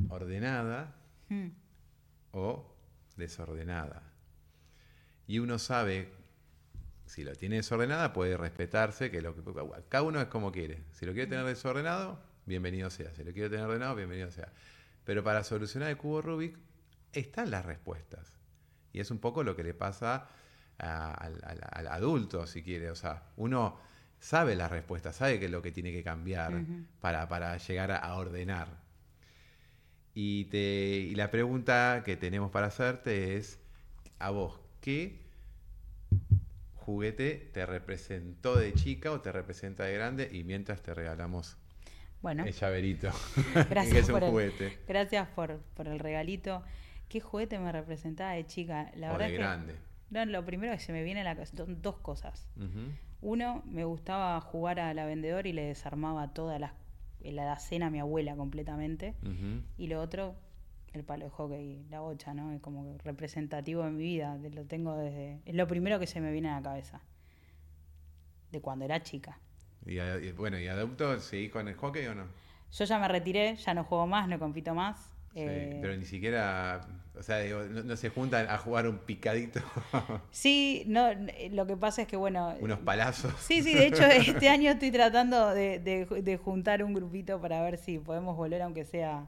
[0.10, 0.96] ordenada
[1.30, 1.48] hmm.
[2.32, 2.76] o
[3.16, 4.04] desordenada.
[5.28, 6.12] Y uno sabe,
[7.10, 9.42] si lo tiene desordenada, puede respetarse, que, lo que
[9.90, 10.84] cada uno es como quiere.
[10.92, 13.16] Si lo quiere tener desordenado, bienvenido sea.
[13.16, 14.54] Si lo quiere tener ordenado, bienvenido sea.
[15.06, 16.60] Pero para solucionar el cubo Rubik
[17.12, 18.38] están las respuestas.
[18.94, 20.28] Y es un poco lo que le pasa
[20.78, 22.92] al, adulto, si quiere.
[22.92, 23.80] O sea, uno
[24.20, 26.62] sabe la respuesta, sabe qué es lo que tiene que cambiar
[27.02, 28.68] para, llegar a, ordenar.
[30.14, 33.58] Y, te, la pregunta que tenemos para hacerte es,
[34.20, 35.28] a vos, ¿qué
[36.90, 40.30] juguete te representó de chica o te representa de grande?
[40.32, 41.58] Y mientras te regalamos
[42.22, 43.10] bueno, el llaverito,
[43.70, 44.78] gracias por juguete.
[44.88, 46.64] gracias por, por el regalito
[47.10, 48.92] qué juguete me representaba de chica.
[48.96, 49.76] La verdad de grande.
[50.12, 52.48] no, lo primero que se me viene a la cabeza son dos cosas.
[53.22, 56.74] Uno, me gustaba jugar a la vendedora y le desarmaba toda la,
[57.22, 59.16] la cena a mi abuela completamente.
[59.78, 60.36] Y lo otro,
[60.94, 62.52] el palo de hockey, la bocha, ¿no?
[62.52, 64.38] Es como representativo de mi vida.
[64.54, 65.42] Lo tengo desde.
[65.46, 67.02] Es lo primero que se me viene a la cabeza.
[68.52, 69.40] De cuando era chica.
[69.86, 72.26] Y, bueno, ¿y adulto seguís con el hockey o no?
[72.72, 75.12] Yo ya me retiré, ya no juego más, no compito más.
[75.36, 76.82] Eh, pero ni siquiera,
[77.18, 79.60] o sea, no, se juntan a jugar un picadito.
[80.32, 81.10] sí, no,
[81.52, 82.56] lo que pasa es que, bueno...
[82.60, 83.34] Unos palazos.
[83.40, 88.00] Sí, sí, de hecho este año estoy tratando de, juntar un grupito para ver si
[88.00, 89.28] podemos volver, aunque sea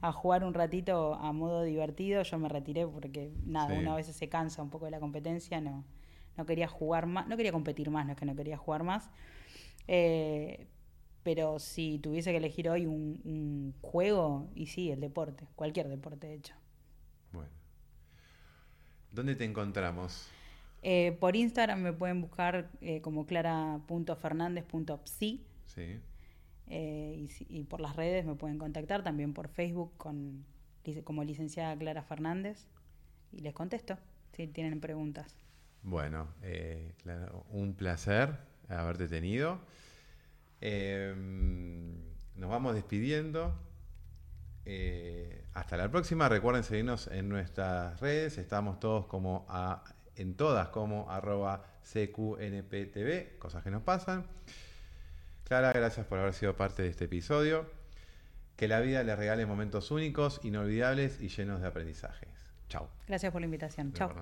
[0.00, 2.22] a jugar un ratito a modo divertido.
[2.22, 5.84] Yo me retiré porque, nada, una veces se cansa un poco de la competencia, no,
[6.36, 9.10] no quería jugar más, no quería competir más, no es que no quería jugar más.
[9.88, 10.66] Eh,
[11.26, 16.34] pero si tuviese que elegir hoy un, juego, y sí, el deporte, cualquier deporte de
[16.34, 16.54] hecho.
[17.32, 17.50] Bueno.
[19.10, 20.28] ¿Dónde te encontramos?
[20.82, 25.44] Eh, por Instagram me pueden buscar eh, como clara.fernandez.psi.
[25.64, 25.98] Sí.
[26.68, 30.46] Eh, y, por las redes me pueden contactar también por Facebook con,
[31.02, 32.68] como licenciada Clara Fernández
[33.32, 33.98] y les contesto
[34.30, 35.34] si tienen preguntas.
[35.82, 36.28] Bueno,
[37.50, 39.58] un placer haberte tenido.
[40.60, 41.94] Em,
[42.34, 43.54] nos vamos despidiendo.
[44.64, 46.28] Eh, hasta la próxima.
[46.28, 48.38] Recuerden seguirnos en nuestras redes.
[48.38, 49.46] Estamos todos como
[50.16, 54.26] en todas como arroba CQNPTV, cosas que nos pasan.
[55.44, 57.70] Clara, gracias por haber sido parte de este episodio.
[58.56, 62.28] Que la vida les regale momentos únicos, inolvidables y llenos de aprendizajes.
[62.68, 62.88] Chao.
[63.06, 63.92] Gracias por la invitación.
[63.92, 64.12] Chao.